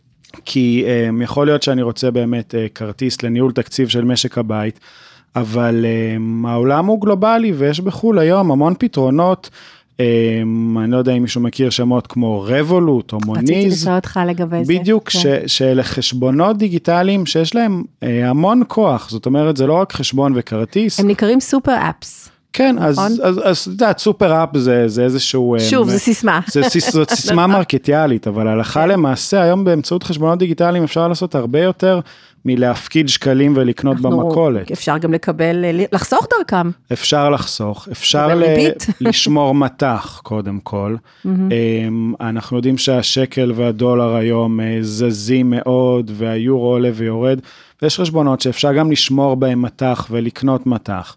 [0.45, 4.79] כי um, יכול להיות שאני רוצה באמת uh, כרטיס לניהול תקציב של משק הבית,
[5.35, 9.49] אבל um, העולם הוא גלובלי ויש בחו"ל היום המון פתרונות.
[9.99, 13.43] אמ, אני לא יודע אם מישהו מכיר שמות כמו רבולוט או מוניז.
[13.43, 14.73] רציתי לשאול אותך לגבי זה.
[14.73, 15.47] בדיוק, כן.
[15.47, 20.99] שאלה חשבונות דיגיטליים שיש להם אה, המון כוח, זאת אומרת, זה לא רק חשבון וכרטיס.
[20.99, 22.29] הם נקראים סופר אפס.
[22.57, 23.11] כן, אז, נכון?
[23.43, 25.55] אז, את יודעת, סופר אפ זה, זה איזשהו...
[25.55, 26.39] אה, שוב, זה סיסמה.
[26.87, 28.89] זאת סיסמה מרקטיאלית, אבל הלכה כן.
[28.89, 31.99] למעשה, היום באמצעות חשבונות דיגיטליים אפשר לעשות הרבה יותר
[32.45, 34.71] מלהפקיד שקלים ולקנות במכולת.
[34.71, 36.69] אפשר גם לקבל, אה, לחסוך דרכם.
[36.93, 38.43] אפשר לחסוך, אפשר ל-.
[39.07, 40.95] לשמור מטח קודם כל.
[41.25, 47.39] אמ, אנחנו יודעים שהשקל והדולר היום אה, זזים מאוד והיורו עולה ויורד,
[47.81, 51.15] ויש חשבונות שאפשר גם לשמור בהם מטח ולקנות מטח.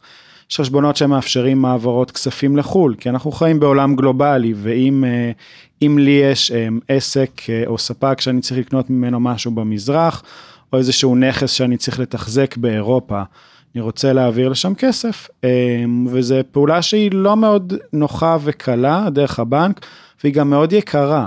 [0.50, 6.50] יש חשבונות שמאפשרים העברות כספים לחו"ל, כי אנחנו חיים בעולם גלובלי, ואם אה, לי יש
[6.50, 10.22] אה, עסק אה, או ספק שאני צריך לקנות ממנו משהו במזרח,
[10.72, 13.22] או איזשהו נכס שאני צריך לתחזק באירופה,
[13.74, 15.28] אני רוצה להעביר לשם כסף,
[16.06, 19.86] וזו פעולה שהיא לא מאוד נוחה וקלה דרך הבנק,
[20.22, 21.26] והיא גם מאוד יקרה.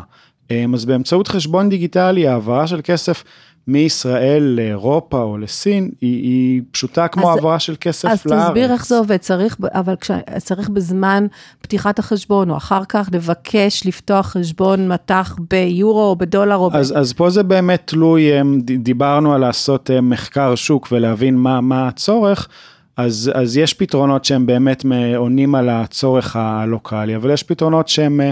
[0.74, 3.24] אז באמצעות חשבון דיגיטלי, העברה של כסף
[3.68, 8.48] מישראל לאירופה או לסין, היא, היא פשוטה כמו אז- העברה של כסף אז לארץ.
[8.48, 11.26] תסביר איך זה עובד, צריך, אבל כש, צריך בזמן
[11.62, 16.76] פתיחת החשבון, או אחר כך לבקש לפתוח חשבון מטח ביורו או בדולר או ב...
[16.76, 18.30] אז, אז פה זה באמת תלוי,
[18.78, 22.48] דיברנו על לעשות אמ, מחקר שוק ולהבין מה, מה הצורך,
[22.98, 24.86] אז, אז יש פתרונות שהם באמת
[25.16, 28.32] עונים על הצורך הלוקאלי, אבל יש פתרונות שהם אה,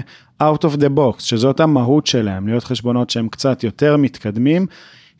[0.51, 4.65] out of the box, שזאת המהות שלהם, להיות חשבונות שהם קצת יותר מתקדמים,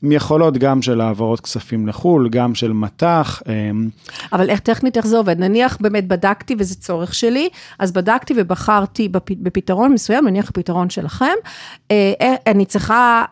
[0.03, 3.89] יכולות גם של העברות כספים לחו"ל, גם של מטח, אמ,
[4.33, 5.39] אבל איך טכנית, איך זה עובד?
[5.39, 7.49] נניח באמת בדקתי וזה צורך שלי,
[7.79, 11.25] אז בדקתי ובחרתי בפ, בפתרון מסוים, נניח הפתרון שלכם,
[11.91, 13.23] אה, אה, אני צריכה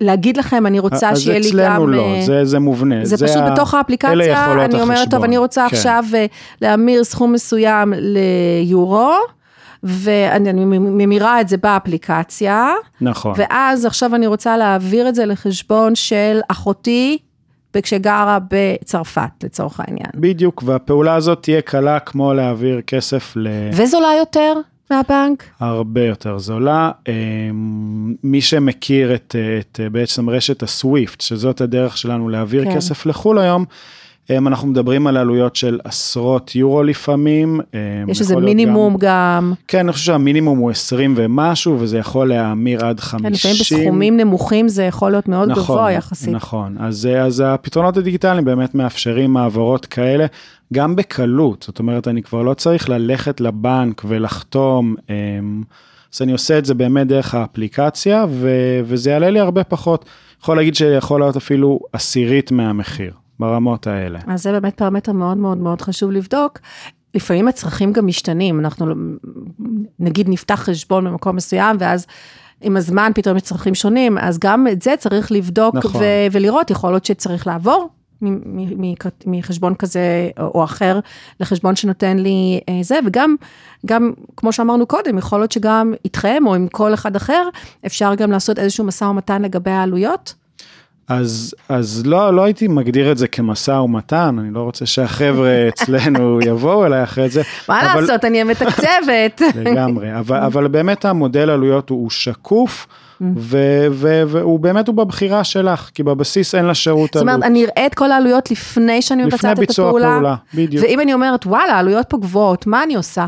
[0.00, 1.90] להגיד לכם, אני רוצה אז שיהיה לי אצלנו גם...
[1.92, 3.04] לא, אה, זה, זה מובנה.
[3.04, 5.24] זה פשוט ה- בתוך אלה האפליקציה, יכולות אני אומרת, טוב.
[5.24, 5.76] אני רוצה כן.
[5.76, 6.26] עכשיו אה,
[6.62, 9.14] להמיר סכום מסוים ליורו,
[9.86, 13.34] ואני אני ממירה את זה באפליקציה, נכון.
[13.36, 17.18] ואז עכשיו אני רוצה להעביר את זה לחשבון של אחותי,
[17.82, 20.10] כשגרה בצרפת, לצורך העניין.
[20.14, 23.48] בדיוק, והפעולה הזאת תהיה קלה כמו להעביר כסף ל...
[23.72, 24.52] וזולה יותר
[24.90, 25.44] מהבנק?
[25.60, 26.90] הרבה יותר זולה.
[27.08, 32.76] אמ, מי שמכיר את, את בעצם רשת הסוויפט, שזאת הדרך שלנו להעביר כן.
[32.76, 33.64] כסף לחו"ל היום,
[34.30, 37.60] אנחנו מדברים על עלויות של עשרות יורו לפעמים.
[37.74, 42.28] אמ, יש איזה מינימום גם, גם, כן, אני חושב שהמינימום הוא 20 ומשהו, וזה יכול
[42.28, 43.26] להאמיר עד 50.
[43.26, 46.34] כן, לפעמים בסכומים נמוכים זה יכול להיות מאוד גבוה יחסית.
[46.34, 50.26] נכון, אז, אז הפתרונות הדיגיטליים באמת מאפשרים העברות כאלה,
[50.72, 55.62] גם בקלות, זאת אומרת, אני כבר לא צריך ללכת לבנק ולחתום, אמ,
[56.14, 58.50] אז אני עושה את זה באמת דרך האפליקציה, ו,
[58.84, 60.04] וזה יעלה לי הרבה פחות.
[60.42, 64.18] יכול להגיד שיכול להיות אפילו עשירית מהמחיר, ברמות האלה.
[64.26, 66.58] אז זה באמת פרמטר מאוד מאוד מאוד חשוב לבדוק.
[67.14, 68.94] לפעמים הצרכים גם משתנים, אנחנו לא-
[69.98, 72.06] נגיד נפתח חשבון במקום מסוים, ואז
[72.60, 76.00] עם הזמן פתאום יש צרכים שונים, אז גם את זה צריך לבדוק נכון.
[76.00, 77.88] ו- ולראות, יכול להיות שצריך לעבור
[79.26, 81.00] מחשבון כזה או אחר
[81.40, 83.36] לחשבון שנותן לי אה, זה, וגם,
[83.86, 87.48] גם, כמו שאמרנו קודם, יכול להיות שגם איתכם או עם כל אחד אחר,
[87.86, 90.34] אפשר גם לעשות איזשהו משא ומתן לגבי העלויות.
[91.08, 96.38] אז, אז לא, לא הייתי מגדיר את זה כמשא ומתן, אני לא רוצה שהחבר'ה אצלנו
[96.44, 97.42] יבואו אליי אחרי זה.
[97.68, 99.42] מה אבל- לעשות, אני המתקצבת.
[99.64, 102.86] לגמרי, אבל, אבל באמת המודל עלויות הוא, הוא שקוף,
[103.36, 103.86] ו-
[104.26, 107.34] והוא באמת הוא בבחירה שלך, כי בבסיס אין לה שירות זאת עלות.
[107.34, 110.08] אומרת, אני אראה את כל העלויות לפני שאני לפני מבצעת את ביצוע הפעולה.
[110.12, 110.84] הפעולה, בדיוק.
[110.84, 113.26] ואם אני אומרת, וואלה, העלויות פה גבוהות, מה אני עושה?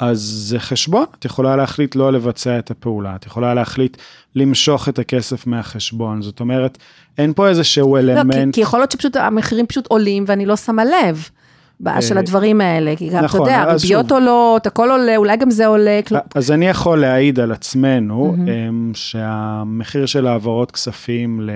[0.00, 3.96] אז זה חשבון, את יכולה להחליט לא לבצע את הפעולה, את יכולה להחליט
[4.34, 6.78] למשוך את הכסף מהחשבון, זאת אומרת,
[7.18, 10.56] אין פה איזשהו לא, כי, אלמנט, כי יכול להיות שפשוט המחירים פשוט עולים ואני לא
[10.56, 11.28] שמה לב.
[11.80, 14.12] בעיה של אה, הדברים האלה, כי גם, אתה נכון, יודע, אז ריביות שוב.
[14.18, 16.20] עולות, הכל עולה, אולי גם זה עולה, כלום.
[16.34, 21.50] אז אני יכול להעיד על עצמנו, אמ, שהמחיר של העברות כספים ל-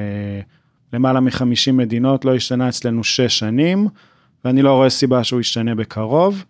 [0.92, 3.88] למעלה מ-50 מדינות לא השתנה אצלנו 6 שנים,
[4.44, 6.44] ואני לא רואה סיבה שהוא ישתנה בקרוב.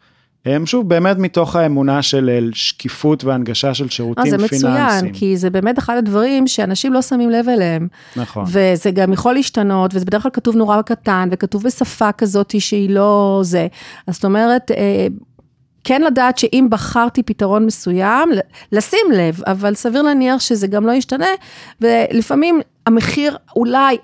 [0.47, 4.75] אמ, שוב, באמת מתוך האמונה של אה, שקיפות והנגשה של אה, שירותים זה פיננסיים.
[4.75, 7.89] מצוין, כי זה באמת אחד הדברים שאנשים לא שמים לב אליהם.
[8.17, 8.45] נכון.
[8.49, 13.41] וזה גם יכול להשתנות, וזה בדרך כלל כתוב נורא קטן, וכתוב בשפה כזאת שהיא לא
[13.43, 13.67] זה.
[14.07, 15.07] אז זאת אומרת, אה,
[15.85, 18.29] כן לדעת שאם בחרתי פתרון מסוים,
[18.73, 21.27] לשים לב, אבל סביר להניח שזה גם לא ישתנה,
[21.81, 23.97] ולפעמים המחיר אולי,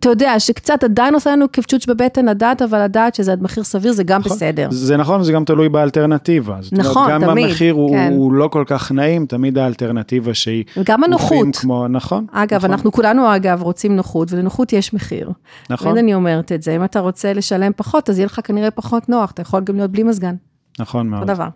[0.00, 3.92] אתה יודע, שקצת עדיין עושה לנו כפצ'וץ' בבטן לדעת, אבל לדעת שזה עד מחיר סביר
[3.92, 4.32] זה גם נכון.
[4.32, 4.68] בסדר.
[4.70, 6.56] זה נכון, זה גם תלוי באלטרנטיבה.
[6.60, 8.12] זאת אומרת, נכון, גם תמיד, המחיר הוא, כן.
[8.12, 10.64] הוא לא כל כך נעים, תמיד האלטרנטיבה שהיא...
[10.76, 11.56] וגם הנוחות.
[11.56, 12.26] כמו, נכון.
[12.32, 15.30] אגב, נכון, אנחנו כולנו אגב רוצים נוחות, ולנוחות יש מחיר.
[15.70, 15.88] נכון.
[15.88, 19.08] תמיד אני אומרת את זה, אם אתה רוצה לשלם פחות, אז יהיה לך כנראה פחות
[19.08, 20.34] נוח, אתה יכול גם להיות בלי מזגן.
[20.78, 21.22] נכון מאוד.
[21.22, 21.48] אותו דבר.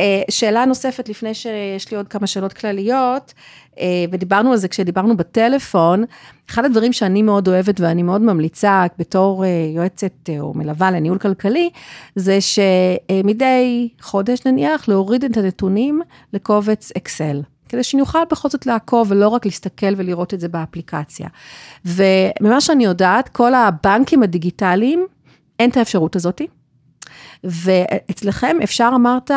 [0.00, 3.34] אה, שאלה נוספת, לפני שיש לי עוד כמה שאלות כלליות,
[3.80, 6.04] אה, ודיברנו על זה כשדיברנו בטלפון,
[6.50, 11.70] אחד הדברים שאני מאוד אוהבת ואני מאוד ממליצה בתור אה, יועצת או מלווה לניהול כלכלי,
[12.16, 16.00] זה שמדי חודש נניח, להוריד את הנתונים
[16.32, 17.42] לקובץ אקסל.
[17.68, 21.28] כדי שאני אוכל בכל זאת לעקוב ולא רק להסתכל ולראות את זה באפליקציה.
[21.84, 25.06] וממה שאני יודעת, כל הבנקים הדיגיטליים,
[25.58, 26.46] אין את האפשרות הזאתי.
[27.44, 29.30] ואצלכם אפשר, אמרת,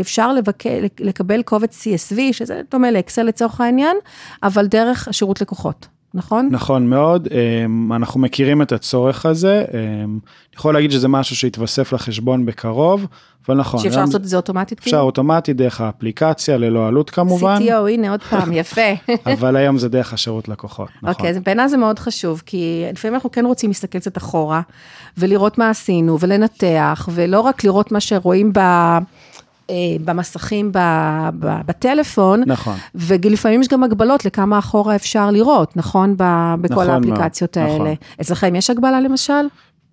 [0.00, 0.62] אפשר לבק...
[1.00, 3.96] לקבל קובץ CSV, שזה דומה לאקסל לצורך העניין,
[4.42, 5.86] אבל דרך השירות לקוחות.
[6.16, 6.48] נכון?
[6.50, 11.92] נכון מאוד, אמ, אנחנו מכירים את הצורך הזה, אמ, אני יכול להגיד שזה משהו שהתווסף
[11.92, 13.06] לחשבון בקרוב,
[13.48, 13.80] אבל נכון.
[13.80, 14.78] שאפשר לעשות את זה אוטומטית?
[14.78, 17.58] אפשר אוטומטית דרך האפליקציה, ללא עלות כמובן.
[17.62, 18.80] CTO, הנה עוד פעם, יפה.
[19.34, 21.08] אבל היום זה דרך השירות לקוחות, נכון.
[21.08, 24.60] אוקיי, אז בעיניי זה מאוד חשוב, כי לפעמים אנחנו כן רוצים להסתכל קצת אחורה,
[25.18, 28.58] ולראות מה עשינו, ולנתח, ולא רק לראות מה שרואים ב...
[29.70, 30.70] אה, במסכים
[31.66, 32.76] בטלפון, נכון.
[32.94, 36.14] ולפעמים יש גם הגבלות לכמה אחורה אפשר לראות, נכון?
[36.16, 37.82] בכל נכון האפליקציות מאוד, האלה.
[37.82, 37.94] נכון.
[38.20, 39.32] אצלכם יש הגבלה למשל?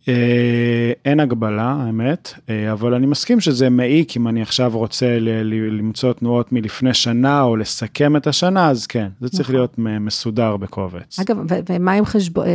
[0.07, 5.17] אה, אין הגבלה, האמת, אה, אבל אני מסכים שזה מעיק אם אני עכשיו רוצה
[5.71, 9.55] למצוא תנועות מלפני שנה או לסכם את השנה, אז כן, זה צריך נכון.
[9.55, 11.19] להיות מסודר בקובץ.
[11.19, 11.37] אגב,
[11.69, 12.45] ומה עם חשבון,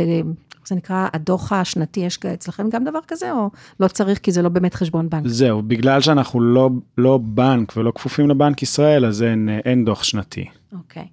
[0.69, 3.49] זה נקרא הדוח השנתי, יש אצלכם גם דבר כזה, או
[3.79, 5.27] לא צריך כי זה לא באמת חשבון בנק?
[5.27, 10.45] זהו, בגלל שאנחנו לא, לא בנק ולא כפופים לבנק ישראל, אז אין, אין דוח שנתי.
[10.73, 11.07] אוקיי.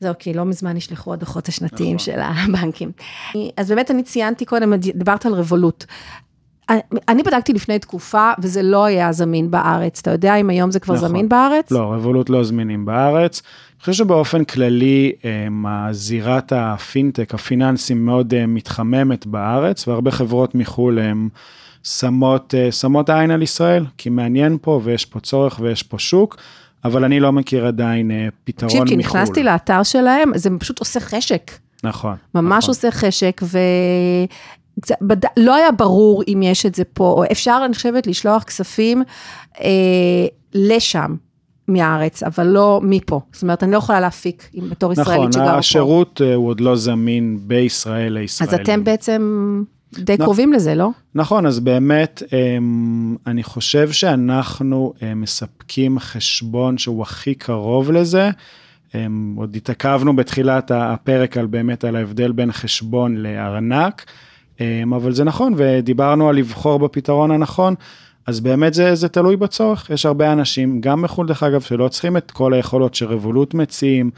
[0.00, 1.98] זהו, כי לא מזמן נשלחו הדוחות השנתיים נכון.
[1.98, 2.92] של הבנקים.
[3.56, 5.84] אז באמת אני ציינתי קודם, דיברת על רבולוט.
[7.08, 9.98] אני בדקתי לפני תקופה, וזה לא היה זמין בארץ.
[9.98, 11.08] אתה יודע אם היום זה כבר נכון.
[11.08, 11.70] זמין בארץ?
[11.70, 13.42] לא, רבולוט לא זמינים בארץ.
[13.82, 20.98] אני חושב שבאופן כללי, אמ, זירת הפינטק, הפיננסים מאוד אה, מתחממת בארץ, והרבה חברות מחו"ל
[20.98, 21.28] הם
[21.82, 26.36] שמות, אה, שמות עין על ישראל, כי מעניין פה ויש פה צורך ויש פה שוק,
[26.84, 28.84] אבל אני לא מכיר עדיין אה, פתרון מחו"ל.
[28.84, 31.50] תקשיב, כי נכנסתי לאתר שלהם, זה פשוט עושה חשק.
[31.84, 32.16] נכון.
[32.34, 32.70] ממש נכון.
[32.70, 33.58] עושה חשק, ו...
[34.80, 35.24] קצת- בד...
[35.36, 39.02] לא היה ברור אם יש את זה פה, או אפשר, אני חושבת, לשלוח כספים
[39.60, 39.66] אה,
[40.54, 41.14] לשם
[41.72, 43.20] מהארץ, אבל לא מפה.
[43.32, 45.58] זאת אומרת, אני לא יכולה להפיק בתור ישראלית נכון, שגרה פה.
[45.58, 48.62] השירות אה, הוא עוד לא זמין בישראל אז לישראלים.
[48.62, 49.62] אתם בעצם
[49.94, 50.24] די נכון.
[50.26, 50.88] קרובים לזה, לא?
[51.14, 58.30] נכון, אז באמת, אמ, אני חושב שאנחנו אה, מספקים חשבון שהוא הכי קרוב לזה.
[58.94, 64.04] אמ, עוד התעכבנו בתחילת הפרק על באמת על ההבדל בין חשבון לארנק,
[64.60, 67.74] אמ, אבל זה נכון, ודיברנו על לבחור בפתרון הנכון,
[68.26, 69.90] אז באמת זה, זה תלוי בצורך.
[69.90, 74.10] יש הרבה אנשים, גם מחו"ל דרך אגב, שלא צריכים את כל היכולות שרבולוט מציעים,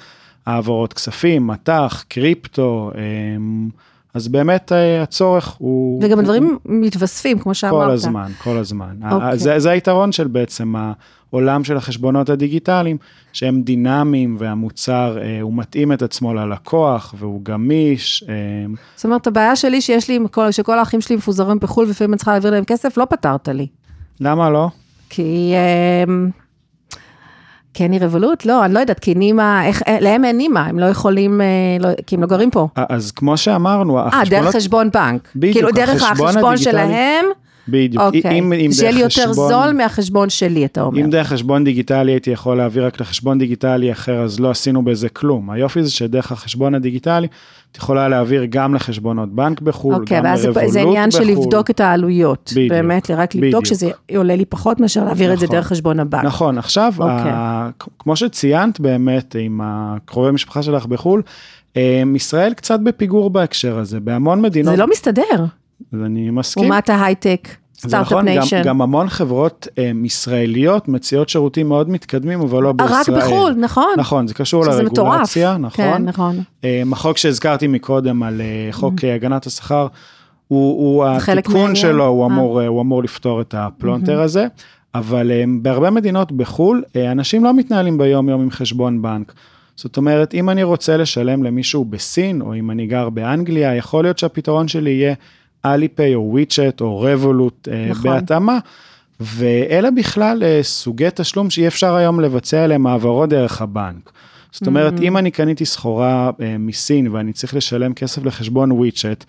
[0.47, 3.69] העברות כספים, מט"ח, קריפטו, אמ,
[4.15, 6.05] אז באמת אה, הצורך הוא...
[6.05, 7.87] וגם הוא- הדברים מתווספים, כמו שאמרת.
[7.87, 8.97] כל הזמן, כל הזמן.
[9.11, 9.39] אוקיי.
[9.39, 10.75] זה, זה היתרון של בעצם
[11.31, 12.97] העולם של החשבונות הדיגיטליים,
[13.33, 18.25] שהם דינמיים והמוצר, אה, הוא מתאים את עצמו ללקוח והוא גמיש.
[18.29, 18.35] אה,
[18.97, 20.19] זאת אומרת, הבעיה שלי שיש לי,
[20.51, 23.67] שכל האחים שלי מפוזרים בחו"ל, ולפעמים אני צריכה להעביר להם כסף, לא פתרת לי.
[24.21, 24.69] למה לא?
[25.11, 25.55] כי...
[26.07, 26.31] אמ,
[27.75, 28.47] כי אני רבולוט?
[28.47, 31.47] לא, אני לא יודעת, כי נימה, איך, אה, להם אין נימה, הם לא יכולים, אה,
[31.81, 32.69] לא, כי הם לא גרים פה.
[32.79, 34.45] אה, אז כמו שאמרנו, אה, החשבונות...
[34.45, 35.29] דרך חשבון בנק.
[35.37, 37.25] בדיוק, כאילו, דרך החשבון החשבון שלהם,
[37.69, 38.03] בדיוק.
[38.03, 38.39] אוקיי.
[38.39, 41.01] אם, אם שיהיה לי יותר חשבון- זול מהחשבון שלי, אתה אומר.
[41.01, 45.09] אם דרך חשבון דיגיטלי הייתי יכול להעביר רק לחשבון דיגיטלי אחר, אז לא עשינו בזה
[45.09, 45.51] כלום.
[45.51, 47.27] היופי זה שדרך החשבון הדיגיטלי,
[47.73, 51.11] את יכולה להעביר גם לחשבונות בנק בחו"ל, אוקיי, גם ואז זה- ל Revolut זה עניין
[51.11, 51.45] של בחו"ל.
[51.45, 52.51] לבדוק את העלויות.
[52.55, 53.65] בדיוק, באמת, רק לבדוק בדיוק.
[53.65, 55.57] שזה עולה לי פחות מאשר להעביר את זה נכון.
[55.57, 56.25] דרך חשבון הבנק.
[56.25, 57.31] נכון, עכשיו, אוקיי.
[57.33, 61.23] ה- כמו שציינת באמת עם הקרובי משפחה שלך בחו"ל,
[61.77, 65.45] אה, ישראל קצת בפיגור בהקשר הזה, בהמון מדינות, זה לא מסתדר.
[65.95, 66.65] אז אני מסכים.
[66.65, 68.63] אומת ההייטק, סטארט-אפ נכון, גם, Nation.
[68.65, 73.19] גם המון חברות אה, ישראליות מציעות שירותים מאוד מתקדמים, אבל לא בישראל.
[73.19, 73.95] רק בחו"ל, נכון.
[73.97, 75.09] נכון, זה קשור שזה מטורף.
[75.13, 75.85] לרגולציה, נכון.
[75.85, 76.39] כן, נכון.
[76.65, 79.87] אה, החוק שהזכרתי מקודם על אה, חוק אה, הגנת השכר,
[80.49, 81.31] הוא, הוא Mm-hmm.
[81.31, 81.75] התיקון?
[81.75, 82.27] שלו, הוא.
[82.27, 82.33] Mm-hmm.
[82.33, 84.47] אמור, הוא אמור לפתור את הפלונטר הזה,
[84.95, 89.33] אבל אה, בהרבה מדינות בחו"ל, אנשים לא מתנהלים ביום יום עם חשבון בנק.
[89.77, 94.19] זאת אומרת, אם אני רוצה לשלם למישהו בסין, או אם אני גר באנגליה, יכול להיות
[94.19, 95.15] שהפתרון שלי יהיה
[95.65, 98.03] Alipay או WeChat או Revolut אה, נכון.
[98.03, 98.59] בהתאמה.
[99.21, 104.13] ואלה בכלל אה, סוגי תשלום שאי אפשר היום לבצע עליהם העברות דרך הבנק.
[104.53, 109.25] זאת אומרת, אם אני קניתי סחורה אה, מסין ואני צריך לשלם כסף לחשבון וויצ'ט,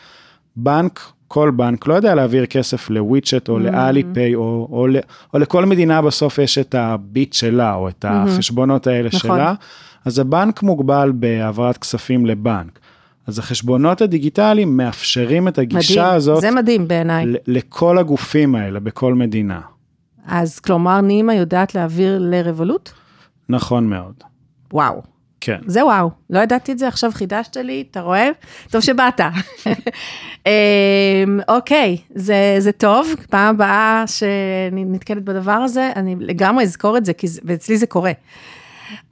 [0.56, 4.88] בנק, כל בנק לא יודע להעביר כסף לוויצ'ט או לאליפיי או, או,
[5.34, 9.38] או לכל מדינה בסוף יש את הביט שלה או את החשבונות האלה נכון.
[9.38, 9.54] שלה,
[10.06, 12.80] אז הבנק מוגבל בהעברת כספים לבנק.
[13.28, 17.26] אז החשבונות הדיגיטליים מאפשרים את הגישה מדהים, הזאת זה מדהים בעיניי.
[17.48, 19.62] לכל הגופים האלה בכל מדינה.
[20.28, 22.90] אז כלומר, נימה יודעת להעביר לרבולוט?
[23.50, 24.14] נכון מאוד.
[24.74, 25.02] וואו.
[25.42, 25.60] כן.
[25.66, 28.30] זה וואו, לא ידעתי את זה, עכשיו חידשת לי, אתה רואה?
[28.72, 29.22] טוב שבאת.
[30.46, 30.52] אמ,
[31.48, 37.14] אוקיי, זה, זה טוב, פעם הבאה שאני נתקלת בדבר הזה, אני לגמרי אזכור את זה,
[37.14, 38.12] כי זה, ואצלי זה קורה.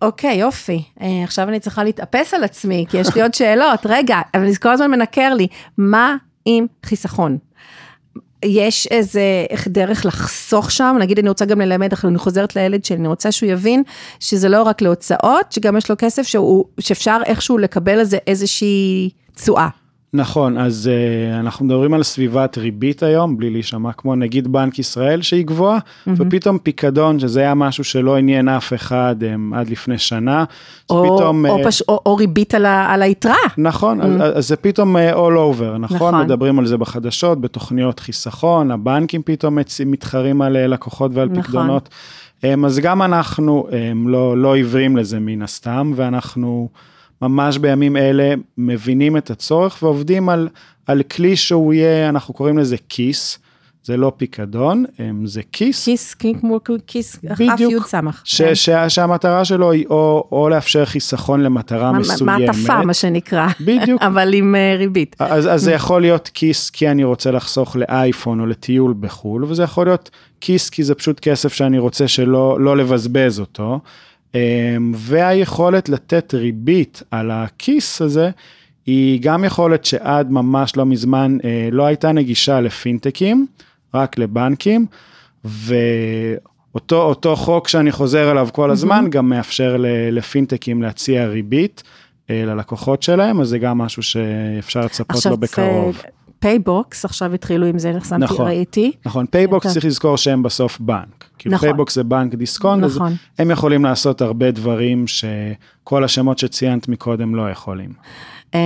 [0.01, 0.83] אוקיי, יופי.
[1.01, 3.85] אה, עכשיו אני צריכה להתאפס על עצמי, כי יש לי עוד שאלות.
[3.89, 5.47] רגע, אבל זה כל הזמן מנקר לי,
[5.77, 6.15] מה
[6.45, 7.37] עם חיסכון?
[8.45, 12.97] יש איזה איך דרך לחסוך שם, נגיד אני רוצה גם ללמד, אני חוזרת לילד שלי,
[12.97, 13.83] אני רוצה שהוא יבין
[14.19, 19.09] שזה לא רק להוצאות, שגם יש לו כסף שהוא, שאפשר איכשהו לקבל על זה איזושהי
[19.35, 19.67] תשואה.
[20.15, 25.21] נכון, אז uh, אנחנו מדברים על סביבת ריבית היום, בלי להישמע כמו נגיד בנק ישראל
[25.21, 26.11] שהיא גבוהה, mm-hmm.
[26.17, 30.43] ופתאום פיקדון, שזה היה משהו שלא עניין אף אחד um, עד לפני שנה,
[30.89, 31.45] או, פתאום...
[31.45, 31.81] או, uh, פש...
[31.81, 33.35] או, או ריבית על, ה, על היתרה.
[33.57, 34.23] נכון, mm-hmm.
[34.23, 35.97] אז, אז זה פתאום uh, all over, נכון?
[35.97, 36.21] נכון?
[36.21, 41.43] מדברים על זה בחדשות, בתוכניות חיסכון, הבנקים פתאום מתחרים על לקוחות ועל נכון.
[41.43, 41.89] פיקדונות.
[42.41, 43.73] Um, אז גם אנחנו um,
[44.09, 46.69] לא, לא עיוורים לזה מן הסתם, ואנחנו...
[47.21, 50.49] ממש בימים אלה מבינים את הצורך ועובדים על,
[50.87, 53.39] על כלי שהוא יהיה, אנחנו קוראים לזה כיס,
[53.83, 54.85] זה לא פיקדון,
[55.25, 55.85] זה כיס.
[55.85, 58.21] כיס, כמו כיס, אף י' סמך.
[58.23, 58.55] ש, כן.
[58.55, 62.39] ש, שהמטרה שלו היא או, או לאפשר חיסכון למטרה מה, מסוימת.
[62.39, 63.47] מעטפה, מה שנקרא.
[63.61, 64.01] בדיוק.
[64.07, 65.15] אבל עם uh, ריבית.
[65.19, 69.63] אז, אז זה יכול להיות כיס כי אני רוצה לחסוך לאייפון או לטיול בחו"ל, וזה
[69.63, 70.09] יכול להיות
[70.41, 73.79] כיס כי זה פשוט כסף שאני רוצה שלא לא לבזבז אותו.
[74.35, 78.29] אמ, והיכולת לתת ריבית על הכיס הזה,
[78.85, 83.47] היא גם יכולת שעד ממש לא מזמן אה, לא הייתה נגישה לפינטקים,
[83.93, 84.85] רק לבנקים,
[85.45, 89.09] ואותו אותו חוק שאני חוזר אליו כל הזמן, mm-hmm.
[89.09, 89.75] גם מאפשר
[90.11, 91.83] לפינטקים להציע ריבית
[92.29, 96.01] אה, ללקוחות שלהם, אז זה גם משהו שאפשר לצפות לו בקרוב.
[96.43, 98.91] PayBox, עכשיו התחילו עם זה, שמתי, נכון, ראיתי.
[99.05, 101.25] נכון, PayBox צריך לזכור שהם בסוף בנק.
[101.37, 101.69] כאילו נכון.
[101.69, 103.11] PayBox זה בנק דיסקונט, נכון.
[103.11, 107.89] אז הם יכולים לעשות הרבה דברים שכל השמות שציינת מקודם לא יכולים.
[108.55, 108.59] אה,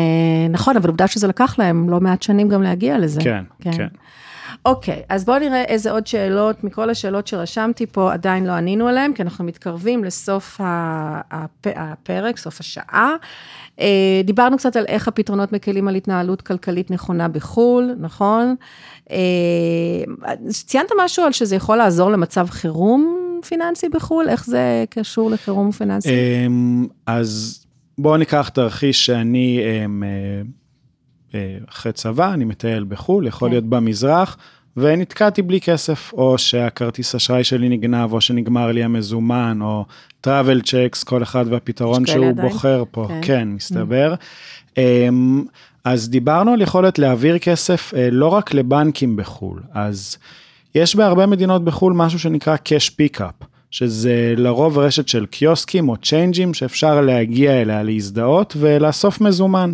[0.49, 3.21] נכון, אבל עובדה שזה לקח להם לא מעט שנים גם להגיע לזה.
[3.21, 3.71] כן, כן.
[3.71, 3.87] כן.
[4.67, 9.13] אוקיי, אז בואו נראה איזה עוד שאלות, מכל השאלות שרשמתי פה עדיין לא ענינו עליהן,
[9.13, 10.61] כי אנחנו מתקרבים לסוף
[11.63, 13.15] הפרק, סוף השעה.
[13.79, 18.55] אה, דיברנו קצת על איך הפתרונות מקלים על התנהלות כלכלית נכונה בחו"ל, נכון?
[19.11, 19.17] אה,
[20.49, 24.29] ציינת משהו על שזה יכול לעזור למצב חירום פיננסי בחו"ל?
[24.29, 26.09] איך זה קשור לחירום פיננסי?
[26.09, 27.63] אמ, אז
[27.97, 30.03] בואו ניקח תרחיש שאני אמ,
[31.35, 33.53] אה, אחרי צבא, אני מטייל בחו"ל, יכול כן.
[33.53, 34.37] להיות במזרח.
[34.77, 39.85] ונתקעתי בלי כסף, או שהכרטיס אשראי שלי נגנב, או שנגמר לי המזומן, או
[40.27, 42.49] travel checks, כל אחד והפתרון שהוא עדיין.
[42.49, 44.13] בוחר פה, כן, כן מסתבר.
[44.75, 44.79] Mm.
[45.83, 50.17] אז דיברנו על יכולת להעביר כסף אה, לא רק לבנקים בחו"ל, אז
[50.75, 56.53] יש בהרבה מדינות בחו"ל משהו שנקרא cash pickup, שזה לרוב רשת של קיוסקים או צ'יינג'ים
[56.53, 59.73] שאפשר להגיע אליה להזדהות ולאסוף מזומן.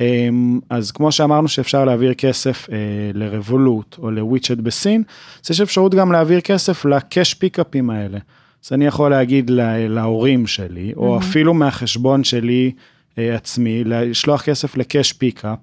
[0.00, 2.76] אמ, אז כמו שאמרנו שאפשר להעביר כסף אה,
[3.14, 5.02] ל Revolut או ל WeChat בסין,
[5.44, 8.18] אז יש אפשרות גם להעביר כסף ל cash pickup ים האלה.
[8.66, 9.50] אז אני יכול להגיד
[9.88, 11.22] להורים שלי, או mm-hmm.
[11.22, 12.72] אפילו מהחשבון שלי
[13.18, 15.58] אה, עצמי, לשלוח כסף ל cash pickup,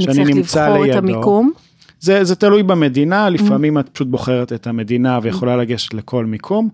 [0.00, 0.38] שאני נמצא לידו.
[0.38, 1.52] אני צריך לבחור את המיקום?
[2.00, 3.80] זה, זה תלוי במדינה, לפעמים mm-hmm.
[3.80, 6.68] את פשוט בוחרת את המדינה ויכולה לגשת לכל מיקום,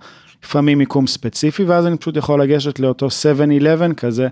[0.44, 3.08] לפעמים מיקום ספציפי, ואז אני פשוט יכול לגשת לאותו
[3.90, 4.28] 7-11 כזה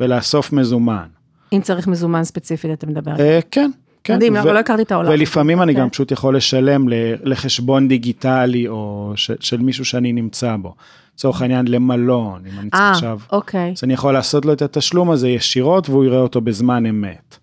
[0.00, 1.15] ולאסוף מזומן.
[1.52, 3.12] אם צריך מזומן ספציפית, אתה מדבר.
[3.20, 3.70] אה, כן.
[4.04, 4.16] כן.
[4.16, 5.10] מדהים, לא הכרתי את העולם.
[5.12, 6.88] ולפעמים אני גם פשוט יכול לשלם
[7.24, 10.74] לחשבון דיגיטלי או של מישהו שאני נמצא בו.
[11.14, 13.18] לצורך העניין למלון, אם אני צריך אה, עכשיו.
[13.32, 13.72] אוקיי.
[13.76, 17.38] אז אני יכול לעשות לו את התשלום הזה ישירות והוא יראה אותו בזמן אמת.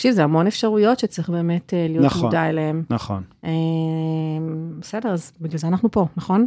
[0.00, 2.82] תקשיב, זה המון אפשרויות שצריך באמת אה, להיות נכון, מודע אליהן.
[2.90, 3.22] נכון.
[4.80, 6.46] בסדר, אז בגלל זה אנחנו פה, נכון?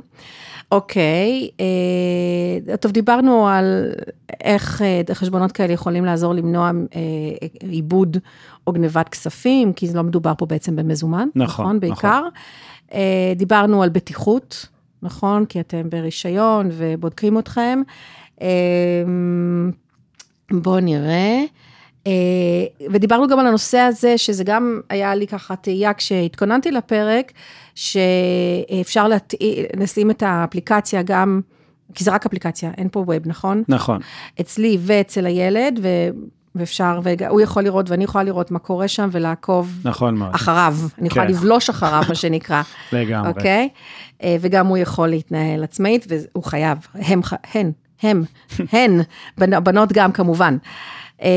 [0.72, 3.92] אוקיי, אה, טוב, דיברנו על
[4.44, 7.02] איך אה, חשבונות כאלה יכולים לעזור למנוע אה,
[7.70, 8.18] עיבוד
[8.68, 11.66] או גנבת כספים, כי לא מדובר פה בעצם במזומן, נכון, נכון?
[11.66, 11.80] נכון.
[11.80, 12.22] בעיקר.
[12.22, 13.00] נכון.
[13.36, 14.68] דיברנו על בטיחות,
[15.02, 15.46] נכון?
[15.46, 17.82] כי אתם ברישיון ובודקים אתכם.
[20.52, 21.44] בואו נראה.
[22.92, 27.32] ודיברנו גם על הנושא הזה, שזה גם היה לי ככה תהייה כשהתכוננתי לפרק,
[27.76, 29.08] שאפשר
[29.78, 31.42] לשים את האפליקציה גם,
[31.94, 33.64] כי זה רק אפליקציה, אין פה ווב, נכון?
[33.68, 34.00] נכון.
[34.42, 35.88] אצלי ואצל הילד, ו...
[36.56, 40.36] ואפשר, והוא יכול לראות ואני יכולה לראות מה קורה שם ולעקוב נכון מאוד.
[40.36, 40.76] אחריו.
[41.00, 41.32] אני יכולה כן.
[41.32, 42.62] לבלוש אחריו, מה שנקרא.
[42.92, 43.30] לגמרי.
[43.30, 43.70] אוקיי?
[43.72, 44.24] Okay?
[44.24, 47.22] אה, וגם הוא יכול להתנהל עצמאית, והוא חייב, הם,
[47.54, 48.24] הן, הם,
[48.74, 49.02] הן,
[49.38, 50.58] בנות גם כמובן.
[51.24, 51.30] אה,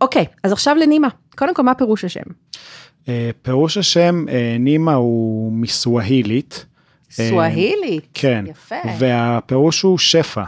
[0.00, 1.08] אוקיי, אז עכשיו לנימה.
[1.36, 2.20] קודם כל, מה פירוש השם?
[3.08, 6.66] אה, פירוש השם אה, נימה הוא מסווהילית,
[7.10, 8.06] סווהילית.
[8.14, 8.44] כן.
[8.48, 8.74] יפה.
[8.98, 10.42] והפירוש הוא שפע.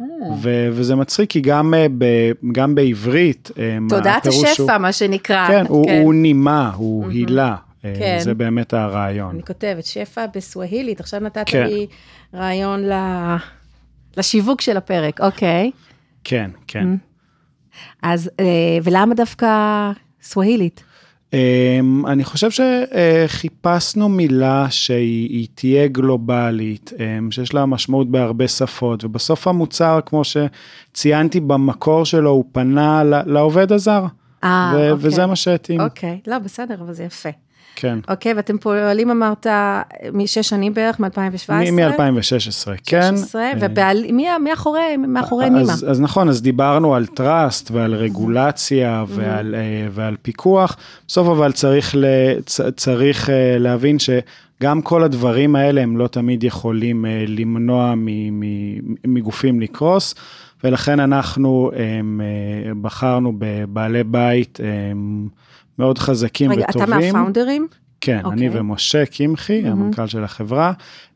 [0.00, 0.06] אה.
[0.42, 5.46] ו- וזה מצחיק כי גם, אה, ב- גם בעברית, אה, תודעת השפע, הוא, מה שנקרא.
[5.48, 8.18] כן, הוא, הוא נימה, הוא הילה, אה, כן.
[8.20, 9.34] זה באמת הרעיון.
[9.34, 11.66] אני כותבת שפע בסווהילית, עכשיו נתת כן.
[11.66, 11.86] לי
[12.34, 13.36] רעיון ל-
[14.16, 15.70] לשיווק של הפרק, אוקיי.
[16.24, 16.86] כן, כן.
[18.02, 19.46] אז, אה, ולמה דווקא
[20.22, 20.84] סווהילית?
[21.32, 29.04] אמ, אני חושב שחיפשנו מילה שהיא היא תהיה גלובלית, אמ, שיש לה משמעות בהרבה שפות,
[29.04, 34.04] ובסוף המוצר, כמו שציינתי במקור שלו, הוא פנה לעובד הזר,
[34.44, 34.92] אה, אוקיי.
[35.08, 37.28] וזה מה שהתאים, אוקיי, לא, בסדר, אבל זה יפה.
[37.76, 37.98] כן.
[38.08, 39.46] אוקיי, ואתם פועלים, אמרת,
[40.12, 41.52] משש שנים בערך, מ-2017?
[41.72, 43.16] מ-2016, כן.
[43.16, 43.42] 16,
[44.08, 45.72] ומי מאחורי, מאחורי נימה?
[45.72, 50.76] אז, אז נכון, אז דיברנו על טראסט ועל רגולציה ועל, אה, ועל פיקוח,
[51.08, 52.04] בסוף אבל צריך, ל,
[52.46, 57.94] צ, צריך אה, להבין שגם כל הדברים האלה הם לא תמיד יכולים אה, למנוע
[59.04, 60.14] מגופים לקרוס,
[60.64, 64.60] ולכן אנחנו הם, אה, בחרנו בבעלי בית
[64.90, 65.28] הם,
[65.78, 66.88] מאוד חזקים רגע, וטובים.
[66.88, 67.66] אתה מהפאונדרים?
[68.00, 68.32] כן, אוקיי.
[68.32, 70.72] אני ומשה קמחי, המנכ"ל של החברה.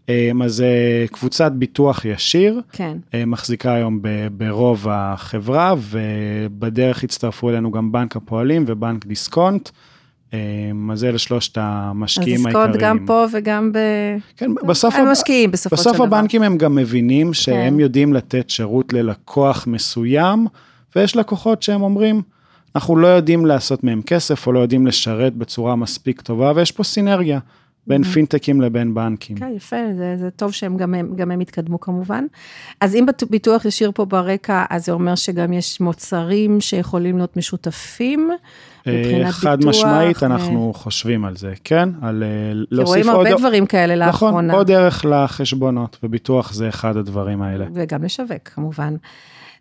[0.08, 2.98] אמ, אז אה, קבוצת ביטוח ישיר, כן.
[3.14, 9.68] אה, מחזיקה היום ב- ברוב החברה, ובדרך הצטרפו אלינו גם בנק הפועלים ובנק דיסקונט.
[10.32, 12.98] אמ, אז אלה שלושת אז המשקיעים דיסקונט העיקריים.
[12.98, 13.78] גם פה וגם ב...
[14.36, 16.04] כן, בסוף, הם הב- משקיעים בסופו של בסוף דבר.
[16.04, 17.80] הבנקים הם גם מבינים שהם כן.
[17.80, 20.46] יודעים לתת שירות ללקוח מסוים,
[20.96, 22.22] ויש לקוחות שהם אומרים,
[22.76, 26.84] אנחנו לא יודעים לעשות מהם כסף, או לא יודעים לשרת בצורה מספיק טובה, ויש פה
[26.84, 27.38] סינרגיה
[27.86, 29.36] בין פינטקים לבין בנקים.
[29.36, 32.24] כן, יפה, זה, זה טוב שהם גם הם, גם הם יתקדמו כמובן.
[32.80, 38.30] אז אם ביטוח ישיר פה ברקע, אז זה אומר שגם יש מוצרים שיכולים להיות משותפים
[38.86, 39.70] אה, חד ביטוח.
[39.70, 41.88] משמעית, ו- אנחנו חושבים על זה, כן?
[42.02, 42.28] על אה,
[42.70, 43.26] להוסיף רואים עוד...
[43.26, 44.54] הרבה דברים כאלה נכון, לאחרונה.
[44.54, 47.66] עוד ערך לחשבונות, וביטוח זה אחד הדברים האלה.
[47.74, 48.96] וגם לשווק, כמובן.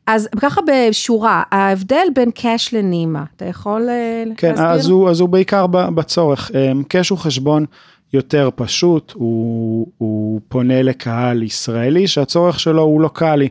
[0.07, 4.67] אז ככה בשורה, ההבדל בין קאש לנימה, אתה יכול אה, כן, להסביר?
[4.67, 6.51] אז הוא, אז הוא בעיקר בצורך.
[6.55, 7.65] אמ, קאש הוא חשבון
[8.13, 13.49] יותר פשוט, הוא, הוא פונה לקהל ישראלי שהצורך שלו הוא לוקאלי.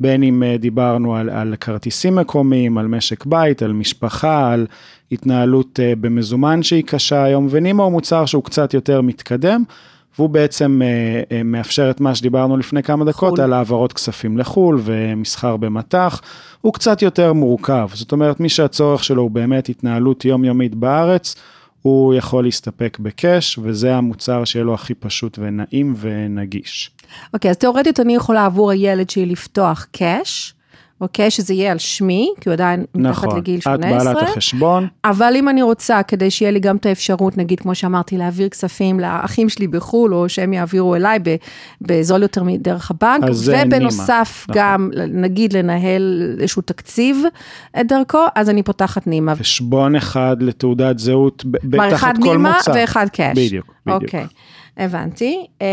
[0.00, 4.66] בין אם אה, דיברנו על, על כרטיסים מקומיים, על משק בית, על משפחה, על
[5.12, 9.64] התנהלות אה, במזומן שהיא קשה היום, ונימה הוא מוצר שהוא קצת יותר מתקדם,
[10.18, 13.40] והוא בעצם אה, אה, מאפשר את מה שדיברנו לפני כמה דקות, חו"ל.
[13.40, 16.20] על העברות כספים לחו"ל ומסחר במטח,
[16.60, 21.36] הוא קצת יותר מורכב, זאת אומרת מי שהצורך שלו הוא באמת התנהלות יומיומית בארץ,
[21.82, 26.90] הוא יכול להסתפק בקאש, וזה המוצר שיהיה לו הכי פשוט ונעים ונגיש.
[27.34, 30.53] אוקיי, אז תאורטית אני יכולה עבור הילד שלי לפתוח קאש,
[31.04, 34.14] אוקיי, שזה יהיה על שמי, כי הוא עדיין מתחת נכון, לגיל את 18.
[34.14, 38.16] בעלת החשבון, אבל אם אני רוצה, כדי שיהיה לי גם את האפשרות, נגיד, כמו שאמרתי,
[38.16, 41.18] להעביר כספים לאחים שלי בחו"ל, או שהם יעבירו אליי
[41.80, 47.22] בזול יותר מדרך הבנק, אז זה ובנוסף נימה, גם, נגיד, לנהל איזשהו תקציב
[47.80, 49.36] את דרכו, אז אני פותחת נימה.
[49.36, 52.72] חשבון אחד לתעודת זהות, ב- כלומר, תחת אחד כל נימה מוצר.
[52.74, 53.38] ואחד קאש.
[53.38, 54.02] בדיוק, בדיוק.
[54.02, 54.26] אוקיי,
[54.76, 55.46] הבנתי.
[55.60, 55.66] אמ,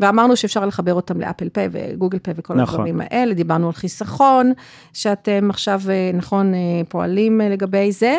[0.00, 2.74] ואמרנו שאפשר לחבר אותם לאפל פיי וגוגל פיי וכל נכון.
[2.74, 3.34] הדברים האלה.
[3.34, 4.52] דיברנו על חיסכון,
[4.92, 6.58] שאתם עכשיו, אה, נכון, אה,
[6.88, 8.18] פועלים אה, לגבי זה.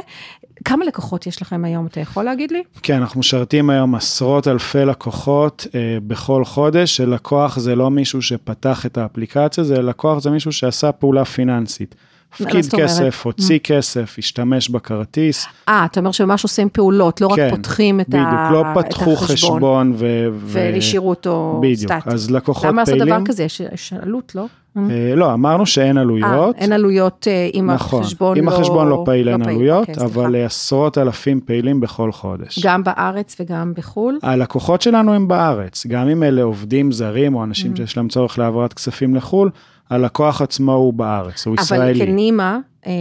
[0.65, 2.63] כמה לקוחות יש לכם היום, אתה יכול להגיד לי?
[2.83, 8.85] כן, אנחנו משרתים היום עשרות אלפי לקוחות אה, בכל חודש, שלקוח זה לא מישהו שפתח
[8.85, 11.95] את האפליקציה, זה לקוח זה מישהו שעשה פעולה פיננסית.
[12.33, 12.65] הפקיד?
[12.75, 15.47] כסף, הוציא כסף, השתמש בכרטיס.
[15.69, 18.51] אה, אתה אומר שממש עושים פעולות, לא רק כן, פותחים את, בדיוק, ה...
[18.51, 20.27] לא את פתחו חשבון ו...
[20.33, 22.09] והשאירו אותו בדיוק, סטטי.
[22.09, 23.15] אז לקוחות למה לעשות פעילים.
[23.15, 23.43] דבר כזה?
[23.43, 24.45] יש, עלות, לא?
[24.77, 26.55] אה, לא, אמרנו שאין אה, עלויות.
[26.55, 28.51] אין עלויות אה, אם נכון, החשבון אם לא...
[28.51, 30.09] החשבון לא פעיל אין עלויות, אוקיי, סליחה.
[30.09, 32.65] אבל אה, עשרות אלפים פעילים בכל חודש.
[32.65, 34.19] גם בארץ וגם בחו"ל?
[34.23, 38.73] הלקוחות שלנו הם בארץ, גם אם אלה עובדים זרים או אנשים שיש להם צורך להעברת
[38.73, 39.49] כספים לחו"ל,
[39.91, 41.99] הלקוח עצמו הוא בארץ, הוא אבל ישראלי.
[41.99, 42.91] כנימה, אה,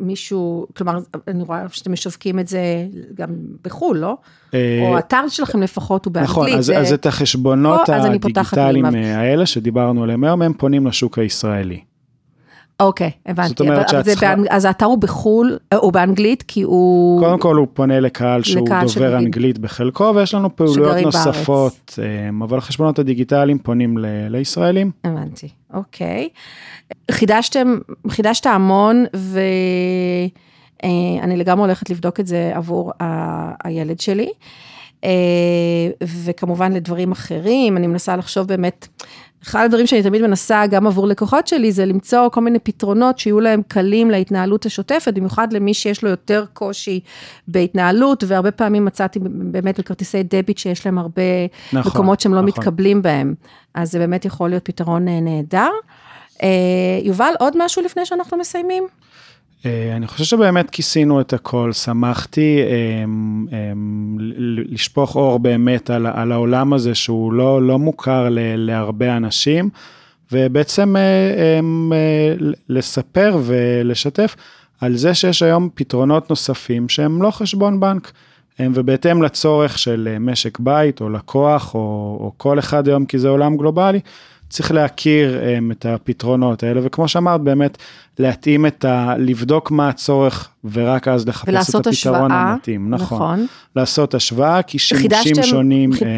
[0.00, 2.60] מישהו, כלומר, אני רואה שאתם משווקים את זה
[3.14, 3.28] גם
[3.64, 4.16] בחו"ל, לא?
[4.54, 6.30] אה, או האתר שלכם לפחות הוא באנגלית.
[6.30, 8.86] נכון, אז, זה- אז את החשבונות הדיגיטליים.
[8.86, 11.80] אה, האלה שדיברנו עליהם היום, הם פונים לשוק הישראלי.
[12.82, 13.48] אוקיי, הבנתי.
[13.48, 17.20] זאת אומרת שאת צריכה- באנג- אז האתר הוא בחו"ל, אה, הוא באנגלית, כי הוא...
[17.20, 21.02] קודם כל הוא פונה לקהל שהוא לקהל דובר שנגיד- אנגלית בחלקו, ויש לנו פעילויות שגרים
[21.10, 21.26] בארץ.
[21.26, 22.04] נוספות, אה,
[22.44, 24.90] אבל החשבונות הדיגיטליים פונים ל- לישראלים.
[25.04, 26.28] הבנתי, אוקיי.
[27.10, 29.04] חידשתם, חידשת המון,
[30.82, 34.28] ואני לגמרי הולכת לבדוק את זה עבור ה- הילד שלי.
[35.04, 35.10] אה,
[36.24, 38.88] וכמובן לדברים אחרים, אני מנסה לחשוב באמת,
[39.42, 43.40] אחד הדברים שאני תמיד מנסה גם עבור לקוחות שלי, זה למצוא כל מיני פתרונות שיהיו
[43.40, 47.00] להם קלים להתנהלות השוטפת, במיוחד למי שיש לו יותר קושי
[47.48, 51.22] בהתנהלות, והרבה פעמים מצאתי באמת בכרטיסי דביט שיש להם הרבה
[51.72, 52.48] נכון, מקומות שהם לא נכון.
[52.48, 53.34] מתקבלים בהם,
[53.74, 55.70] אז זה באמת יכול להיות פתרון אה, נהדר.
[56.42, 56.48] אה,
[57.02, 58.86] יובל, עוד משהו לפני שאנחנו מסיימים?
[59.66, 62.58] אה, אני חושב שבאמת כיסינו את הכל, שמחתי
[64.68, 69.70] לשפוך אור באמת על, על העולם הזה שהוא לא, לא מוכר ל, להרבה אנשים,
[70.32, 70.96] ובעצם
[72.68, 74.36] לספר ולשתף
[74.80, 78.12] על זה שיש היום פתרונות נוספים שהם לא חשבון בנק.
[78.60, 81.80] ובהתאם לצורך של משק בית או לקוח או,
[82.20, 84.00] או כל אחד היום, כי זה עולם גלובלי,
[84.48, 87.78] צריך להכיר um, את הפתרונות האלה, וכמו שאמרת, באמת
[88.18, 89.14] להתאים את ה...
[89.18, 92.90] לבדוק מה הצורך, ורק אז לחפש את הפתרון השוואה, המתאים.
[92.90, 93.18] נכון.
[93.18, 93.46] נכון.
[93.76, 96.08] לעשות השוואה, כי שימושים שונים חיד...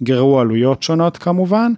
[0.00, 1.72] יגררו עלויות שונות כמובן.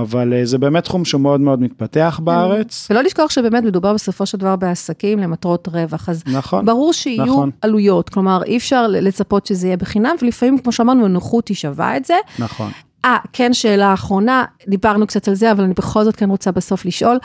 [0.00, 2.24] אבל אה, זה באמת תחום שהוא מאוד מאוד מתפתח כן.
[2.24, 2.86] בארץ.
[2.90, 7.50] ולא לשכוח שבאמת מדובר בסופו של דבר בעסקים למטרות רווח, אז נכון, ברור שיהיו נכון.
[7.62, 12.04] עלויות, כלומר אי אפשר לצפות שזה יהיה בחינם, ולפעמים, כמו שאמרנו, הנוחות היא שווה את
[12.04, 12.14] זה.
[12.38, 12.70] נכון.
[13.06, 16.84] אה, כן, שאלה אחרונה, דיברנו קצת על זה, אבל אני בכל זאת כן רוצה בסוף
[16.84, 17.18] לשאול.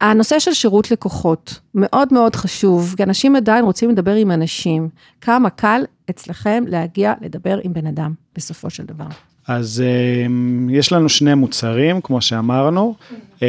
[0.00, 4.88] הנושא של שירות לקוחות, מאוד מאוד חשוב, כי אנשים עדיין רוצים לדבר עם אנשים.
[5.20, 9.04] כמה קל אצלכם להגיע לדבר עם בן אדם, בסופו של דבר.
[9.48, 12.94] אז um, יש לנו שני מוצרים, כמו שאמרנו.
[13.36, 13.42] Um,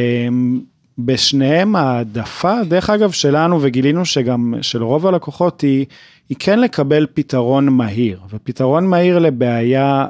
[0.98, 5.86] בשניהם העדפה, דרך אגב, שלנו, וגילינו שגם של רוב הלקוחות, היא,
[6.30, 8.20] היא כן לקבל פתרון מהיר.
[8.30, 10.06] ופתרון מהיר לבעיה...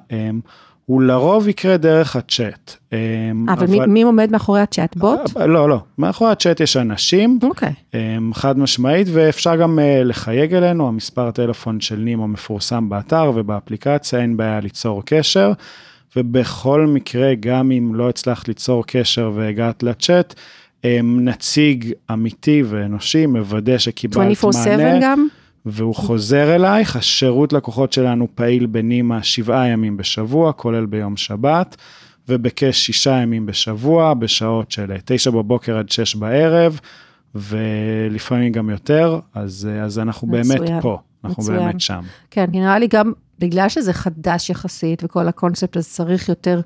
[0.85, 2.75] הוא לרוב יקרה דרך הצ'אט.
[2.93, 3.71] אמ, אבל, אבל...
[3.71, 5.37] מי, מי עומד מאחורי הצ'אט בוט?
[5.37, 7.73] אה, לא, לא, מאחורי הצ'אט יש אנשים, אוקיי.
[7.93, 14.19] אמ, חד משמעית, ואפשר גם אה, לחייג אלינו, המספר הטלפון של נימו מפורסם באתר ובאפליקציה,
[14.19, 15.51] אין בעיה ליצור קשר,
[16.15, 20.33] ובכל מקרה, גם אם לא הצלחת ליצור קשר והגעת לצ'אט,
[20.83, 24.33] אמ, נציג אמיתי ואנושי מוודא שקיבלת מענה.
[24.33, 25.27] 24/7 גם?
[25.65, 31.77] והוא חוזר אלייך, השירות לקוחות שלנו פעיל בנימה שבעה ימים בשבוע, כולל ביום שבת,
[32.29, 36.79] ובכשישה ימים בשבוע, בשעות של תשע בבוקר עד שש בערב,
[37.35, 41.59] ולפעמים גם יותר, אז, אז אנחנו מצוין, באמת פה, אנחנו מצוין.
[41.59, 42.01] באמת שם.
[42.31, 46.61] כן, נראה לי גם, בגלל שזה חדש יחסית, וכל הקונספט הזה צריך יותר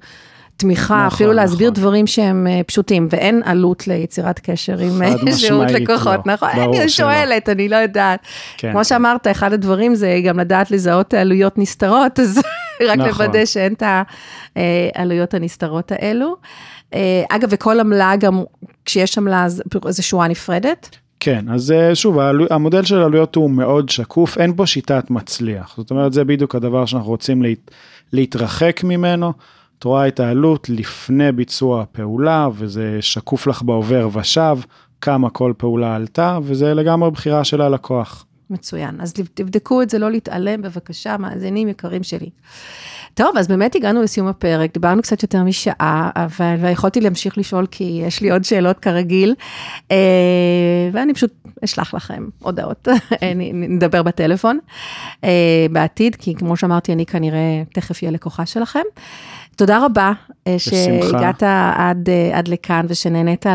[0.57, 1.81] תמיכה, נכון, אפילו להסביר נכון.
[1.81, 6.33] דברים שהם אה, פשוטים, ואין עלות ליצירת קשר עם אה, שירות לקוחות, לא.
[6.33, 6.49] נכון?
[6.49, 8.19] אני שואלת, אני לא יודעת.
[8.57, 8.71] כן.
[8.71, 12.37] כמו שאמרת, אחד הדברים זה גם לדעת לזהות עלויות נסתרות, אז
[12.89, 13.07] רק נכון.
[13.07, 13.83] לוודא שאין את
[14.95, 16.35] העלויות הנסתרות האלו.
[16.93, 18.43] אה, אגב, וכל עמלה, גם
[18.85, 19.45] כשיש עמלה,
[19.89, 20.97] זה שורה נפרדת?
[21.19, 25.73] כן, אז שוב, המודל של עלויות הוא מאוד שקוף, אין בו שיטת מצליח.
[25.77, 27.71] זאת אומרת, זה בדיוק הדבר שאנחנו רוצים להת,
[28.13, 29.33] להתרחק ממנו.
[29.85, 34.57] רואה את העלות לפני ביצוע הפעולה, וזה שקוף לך בעובר ושב,
[35.01, 38.25] כמה כל פעולה עלתה, וזה לגמרי בחירה של הלקוח.
[38.49, 42.29] מצוין, אז תבדקו את זה, לא להתעלם בבקשה, מאזינים יקרים שלי.
[43.13, 48.01] טוב, אז באמת הגענו לסיום הפרק, דיברנו קצת יותר משעה, אבל יכולתי להמשיך לשאול כי
[48.07, 49.35] יש לי עוד שאלות כרגיל,
[49.91, 49.97] אה,
[50.91, 51.31] ואני פשוט
[51.63, 52.87] אשלח לכם הודעות,
[53.53, 54.59] נדבר בטלפון
[55.23, 58.83] אה, בעתיד, כי כמו שאמרתי, אני כנראה תכף אהיה לקוחה שלכם.
[59.55, 60.11] תודה רבה
[60.47, 61.43] אה, שהגעת
[61.75, 63.45] עד, אה, עד לכאן ושנהנית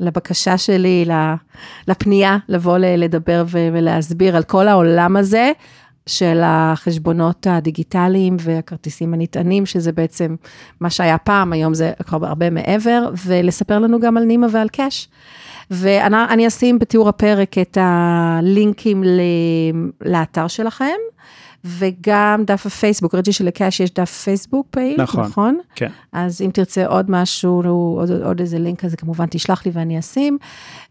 [0.00, 1.04] לבקשה שלי,
[1.88, 5.52] לפנייה, לבוא לדבר ולהסביר על כל העולם הזה
[6.06, 10.36] של החשבונות הדיגיטליים והכרטיסים הנטענים, שזה בעצם
[10.80, 15.08] מה שהיה פעם, היום זה כבר הרבה מעבר, ולספר לנו גם על נימה ועל קאש.
[15.70, 19.04] ואני אשים בתיאור הפרק את הלינקים
[20.04, 20.96] לאתר שלכם.
[21.64, 25.24] וגם דף הפייסבוק, ראיתי שלקאש יש דף פייסבוק פעיל, נכון?
[25.24, 25.58] נכון?
[25.74, 25.88] כן.
[26.12, 30.38] אז אם תרצה עוד משהו, עוד, עוד איזה לינק כזה, כמובן תשלח לי ואני אשים.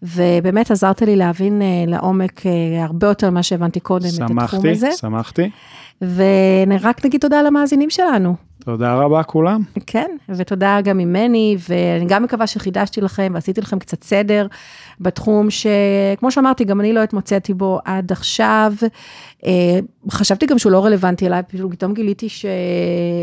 [0.02, 4.70] ובאמת עזרת לי להבין אה, לעומק אה, הרבה יותר ממה שהבנתי קודם שמחתי, את התחום
[4.72, 4.90] הזה.
[4.92, 5.50] שמחתי,
[6.02, 6.68] שמחתי.
[6.82, 8.47] ורק נגיד תודה למאזינים שלנו.
[8.68, 9.62] תודה רבה כולם.
[9.86, 14.48] כן, ותודה גם ממני, ואני גם מקווה שחידשתי לכם ועשיתי לכם קצת סדר
[15.00, 18.74] בתחום שכמו שאמרתי, גם אני לא התמוצאתי בו עד עכשיו.
[19.46, 19.80] אה,
[20.12, 21.42] חשבתי גם שהוא לא רלוונטי אליי,
[21.72, 22.46] פתאום גיליתי ש...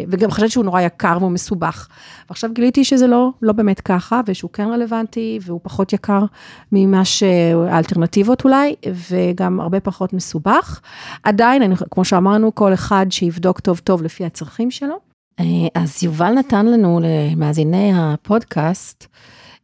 [0.08, 1.88] וגם חשבתי שהוא נורא יקר והוא מסובך.
[2.28, 6.24] ועכשיו גיליתי שזה לא, לא באמת ככה, ושהוא כן רלוונטי, והוא פחות יקר
[6.72, 8.74] ממה שהאלטרנטיבות אולי,
[9.10, 10.80] וגם הרבה פחות מסובך.
[11.22, 15.13] עדיין, אני, כמו שאמרנו, כל אחד שיבדוק טוב טוב לפי הצרכים שלו.
[15.40, 15.44] אה,
[15.74, 19.06] אז יובל נתן לנו, למאזיני הפודקאסט,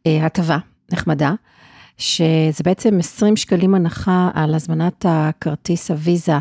[0.07, 0.57] אה, הטבה
[0.91, 1.33] נחמדה.
[1.97, 6.37] שזה בעצם 20 שקלים הנחה על הזמנת הכרטיס הוויזה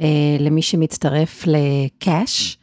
[0.00, 2.58] אה, למי שמצטרף לקאש.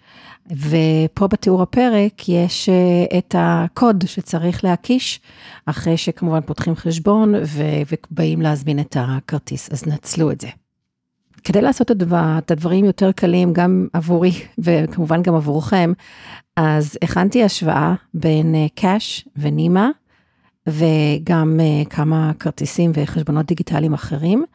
[0.52, 2.70] ופה בתיאור הפרק יש
[3.18, 5.20] את הקוד שצריך להקיש,
[5.66, 10.48] אחרי שכמובן פותחים חשבון ובאים להזמין את הכרטיס, אז נצלו את זה.
[11.44, 15.94] כדי לעשות את הדברים יותר קלים גם עבורי וכמובן גם עבורכם,
[16.58, 19.90] אז הכנתי השוואה בין קאש אה, ונימה
[20.68, 24.46] וגם אה, כמה כרטיסים וחשבונות דיגיטליים אחרים.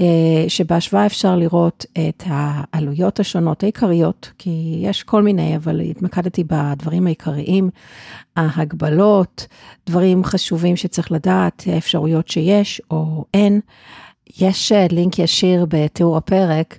[0.00, 7.06] אה, שבהשוואה אפשר לראות את העלויות השונות העיקריות, כי יש כל מיני, אבל התמקדתי בדברים
[7.06, 7.70] העיקריים,
[8.36, 9.46] ההגבלות,
[9.86, 13.60] דברים חשובים שצריך לדעת, האפשרויות שיש או אין.
[14.40, 16.78] יש אה, לינק ישיר בתיאור הפרק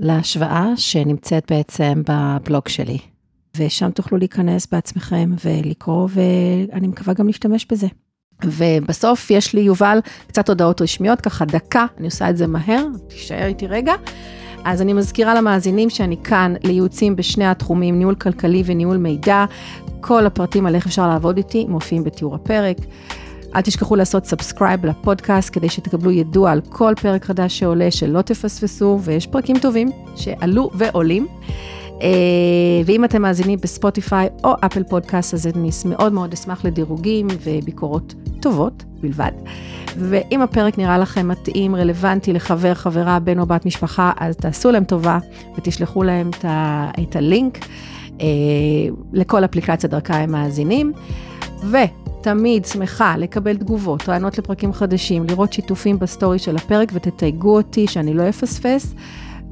[0.00, 2.98] להשוואה שנמצאת בעצם בבלוג שלי,
[3.56, 7.86] ושם תוכלו להיכנס בעצמכם ולקרוא, ואני מקווה גם להשתמש בזה.
[8.44, 13.46] ובסוף יש לי, יובל, קצת הודעות רשמיות, ככה דקה, אני עושה את זה מהר, תישאר
[13.46, 13.94] איתי רגע.
[14.64, 19.44] אז אני מזכירה למאזינים שאני כאן לייעוצים בשני התחומים, ניהול כלכלי וניהול מידע.
[20.00, 22.76] כל הפרטים על איך אפשר לעבוד איתי מופיעים בתיאור הפרק.
[23.54, 28.98] אל תשכחו לעשות subscribe לפודקאסט כדי שתקבלו ידוע על כל פרק חדש שעולה, שלא תפספסו,
[29.02, 31.26] ויש פרקים טובים שעלו ועולים.
[32.02, 32.08] אה,
[32.84, 38.14] ואם אתם מאזינים ב Spotify או Apple Podcast, אז אני מאוד מאוד אשמח לדירוגים וביקורות
[38.40, 39.32] טובות בלבד.
[39.96, 44.84] ואם הפרק נראה לכם מתאים, רלוונטי לחבר, חברה, בן או בת משפחה, אז תעשו להם
[44.84, 45.18] טובה
[45.56, 47.58] ותשלחו להם את, ה, את הלינק
[48.20, 48.26] אה,
[49.12, 50.92] לכל אפליקציה דרכה הם מאזינים.
[52.20, 58.14] ותמיד שמחה לקבל תגובות, רעיונות לפרקים חדשים, לראות שיתופים בסטורי של הפרק ותתייגו אותי שאני
[58.14, 58.94] לא אפספס.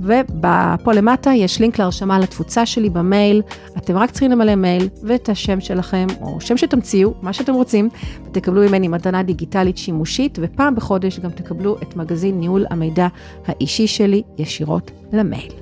[0.01, 3.43] ופה למטה יש לינק להרשמה לתפוצה שלי במייל,
[3.76, 7.88] אתם רק צריכים למלא מייל ואת השם שלכם, או שם שתמציאו, מה שאתם רוצים,
[8.26, 13.09] ותקבלו ממני מתנה דיגיטלית שימושית, ופעם בחודש גם תקבלו את מגזין ניהול המידע
[13.47, 15.52] האישי שלי ישירות למייל.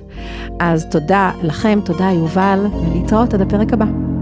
[0.59, 4.14] אז תודה לכם, תודה יובל, ולהתראות עד הפרק הבא.